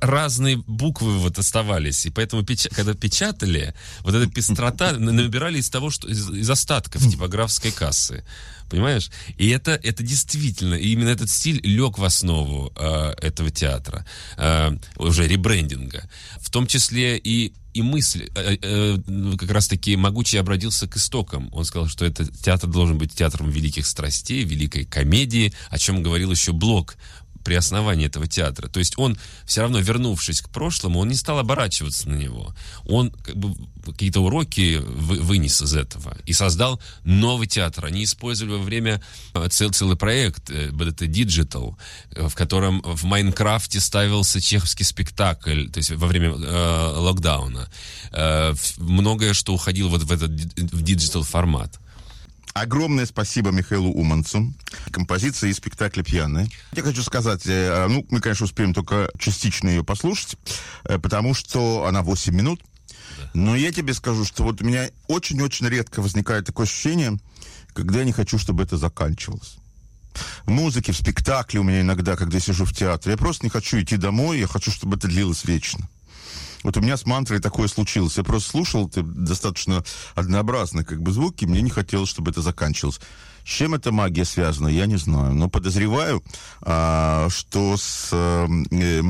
разные 0.00 0.56
буквы 0.56 1.18
вот 1.18 1.38
оставались, 1.38 2.06
и 2.06 2.10
поэтому, 2.10 2.42
печа- 2.42 2.74
когда 2.74 2.94
печатали, 2.94 3.74
вот 4.00 4.14
эта 4.14 4.30
пестрота 4.30 4.92
набирали 4.98 5.58
из 5.58 5.70
того, 5.70 5.90
что 5.90 6.08
из, 6.08 6.30
из 6.30 6.50
остатков 6.50 7.02
типографской 7.08 7.70
кассы. 7.70 8.24
Понимаешь? 8.70 9.10
И 9.36 9.48
это, 9.48 9.72
это 9.72 10.02
действительно, 10.04 10.74
и 10.74 10.92
именно 10.92 11.08
этот 11.08 11.28
стиль 11.28 11.60
лег 11.64 11.98
в 11.98 12.04
основу 12.04 12.72
э, 12.76 13.14
этого 13.20 13.50
театра, 13.50 14.06
э, 14.36 14.70
уже 14.96 15.26
ребрендинга. 15.26 16.08
В 16.40 16.50
том 16.50 16.68
числе 16.68 17.18
и, 17.18 17.52
и 17.74 17.82
мысль, 17.82 18.28
э, 18.34 18.56
э, 18.62 18.98
ну, 19.08 19.36
как 19.36 19.50
раз-таки 19.50 19.96
Могучий 19.96 20.38
обратился 20.38 20.86
к 20.86 20.96
истокам. 20.96 21.48
Он 21.52 21.64
сказал, 21.64 21.88
что 21.88 22.04
этот 22.04 22.32
театр 22.38 22.70
должен 22.70 22.96
быть 22.96 23.12
театром 23.12 23.50
великих 23.50 23.86
страстей, 23.86 24.44
великой 24.44 24.84
комедии, 24.84 25.52
о 25.68 25.78
чем 25.78 26.02
говорил 26.02 26.30
еще 26.30 26.52
Блок 26.52 26.96
при 27.44 27.54
основании 27.54 28.06
этого 28.06 28.26
театра. 28.26 28.68
То 28.68 28.78
есть 28.78 28.94
он, 28.96 29.18
все 29.44 29.62
равно 29.62 29.80
вернувшись 29.80 30.40
к 30.40 30.48
прошлому, 30.48 31.00
он 31.00 31.08
не 31.08 31.14
стал 31.14 31.38
оборачиваться 31.38 32.08
на 32.08 32.16
него. 32.16 32.54
Он 32.86 33.10
как 33.10 33.36
бы 33.36 33.54
какие-то 33.84 34.20
уроки 34.20 34.80
вы, 34.82 35.16
вынес 35.20 35.62
из 35.62 35.74
этого 35.74 36.16
и 36.26 36.32
создал 36.32 36.80
новый 37.04 37.46
театр. 37.46 37.86
Они 37.86 38.04
использовали 38.04 38.54
во 38.54 38.62
время 38.62 39.02
э, 39.34 39.48
цел, 39.48 39.70
целый 39.70 39.96
проект, 39.96 40.50
э, 40.50 40.70
это 40.70 41.04
Digital, 41.06 41.76
э, 42.12 42.28
в 42.28 42.34
котором 42.34 42.82
в 42.82 43.04
Майнкрафте 43.04 43.80
ставился 43.80 44.40
чеховский 44.40 44.84
спектакль, 44.84 45.68
то 45.68 45.78
есть 45.78 45.90
во 45.90 46.06
время 46.06 46.30
э, 46.30 46.92
локдауна. 46.96 47.68
Э, 48.12 48.54
многое, 48.78 49.34
что 49.34 49.54
уходило 49.54 49.88
вот 49.88 50.02
в 50.02 50.12
этот 50.12 50.30
в 50.30 50.82
digital 50.82 51.22
формат. 51.22 51.78
Огромное 52.52 53.06
спасибо 53.06 53.50
Михаилу 53.50 53.90
Уманцу. 53.92 54.52
Композиция 54.90 55.50
из 55.50 55.56
спектакля 55.56 56.02
«Пьяная». 56.02 56.48
Я 56.72 56.82
хочу 56.82 57.02
сказать, 57.02 57.42
э, 57.46 57.86
ну, 57.88 58.04
мы, 58.10 58.20
конечно, 58.20 58.44
успеем 58.44 58.74
только 58.74 59.10
частично 59.18 59.68
ее 59.68 59.84
послушать, 59.84 60.36
э, 60.84 60.98
потому 60.98 61.32
что 61.34 61.86
она 61.86 62.02
8 62.02 62.34
минут. 62.34 62.60
Но 63.34 63.54
я 63.54 63.72
тебе 63.72 63.94
скажу, 63.94 64.24
что 64.24 64.42
вот 64.42 64.62
у 64.62 64.64
меня 64.64 64.90
очень-очень 65.06 65.68
редко 65.68 66.02
возникает 66.02 66.46
такое 66.46 66.66
ощущение, 66.66 67.18
когда 67.72 68.00
я 68.00 68.04
не 68.04 68.12
хочу, 68.12 68.38
чтобы 68.38 68.64
это 68.64 68.76
заканчивалось. 68.76 69.56
В 70.44 70.50
музыке, 70.50 70.92
в 70.92 70.96
спектакле 70.96 71.60
у 71.60 71.62
меня 71.62 71.82
иногда, 71.82 72.16
когда 72.16 72.38
я 72.38 72.40
сижу 72.40 72.64
в 72.64 72.74
театре, 72.74 73.12
я 73.12 73.16
просто 73.16 73.46
не 73.46 73.50
хочу 73.50 73.80
идти 73.80 73.96
домой, 73.96 74.40
я 74.40 74.48
хочу, 74.48 74.72
чтобы 74.72 74.96
это 74.96 75.06
длилось 75.06 75.44
вечно. 75.44 75.88
Вот 76.62 76.76
у 76.76 76.80
меня 76.80 76.96
с 76.96 77.06
мантрой 77.06 77.40
такое 77.40 77.68
случилось. 77.68 78.18
Я 78.18 78.24
просто 78.24 78.50
слушал 78.50 78.88
это 78.88 79.02
достаточно 79.02 79.82
однообразные 80.14 80.84
как 80.84 81.02
бы 81.02 81.12
звуки, 81.12 81.46
мне 81.46 81.62
не 81.62 81.70
хотелось, 81.70 82.08
чтобы 82.08 82.30
это 82.30 82.42
заканчивалось. 82.42 83.00
С 83.44 83.48
чем 83.48 83.74
эта 83.74 83.90
магия 83.90 84.24
связана, 84.24 84.68
я 84.68 84.86
не 84.86 84.96
знаю. 84.96 85.34
Но 85.34 85.48
подозреваю, 85.48 86.22
а, 86.60 87.28
что 87.30 87.76
с 87.78 88.10
э, 88.12 89.02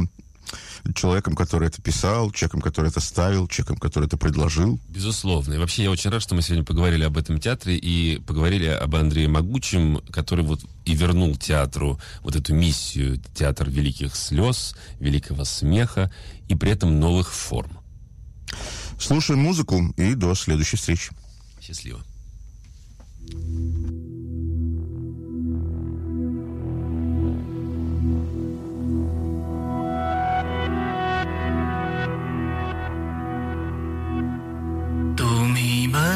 человеком, 0.95 1.35
который 1.35 1.69
это 1.69 1.81
писал, 1.83 2.31
человеком, 2.31 2.61
который 2.61 2.91
это 2.91 3.01
ставил, 3.01 3.49
человеком, 3.49 3.77
который 3.77 4.07
это 4.07 4.17
предложил. 4.17 4.79
Безусловно. 4.89 5.55
И 5.55 5.59
вообще 5.59 5.85
я 5.85 5.91
очень 5.91 6.11
рад, 6.11 6.23
что 6.23 6.35
мы 6.35 6.43
сегодня 6.43 6.65
поговорили 6.65 7.05
об 7.05 7.17
этом 7.17 7.39
театре 7.39 7.77
и 7.77 8.19
поговорили 8.21 8.67
об 8.67 8.95
Андрее 8.97 9.29
Могучем, 9.29 10.01
который 10.11 10.45
вот 10.45 10.61
и 10.85 10.95
вернул 10.95 11.37
театру 11.37 12.01
вот 12.23 12.37
эту 12.37 12.55
миссию, 12.55 13.21
театр 13.35 13.69
великих 13.69 14.17
слез, 14.17 14.75
великого 14.99 15.45
смеха 15.45 16.13
и 16.49 16.55
при 16.55 16.73
этом 16.73 16.99
новых 16.99 17.33
форм. 17.33 17.79
Слушаем 18.99 19.41
музыку 19.41 19.95
и 19.97 20.15
до 20.15 20.35
следующей 20.35 20.77
встречи. 20.77 21.13
Счастливо. 21.61 22.03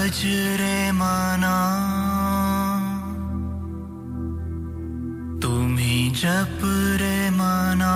बजरे 0.04 0.92
मना। 0.92 1.56
तुम्ही 5.42 6.10
जप 6.10 6.60
रे 7.00 7.30
मना। 7.30 7.94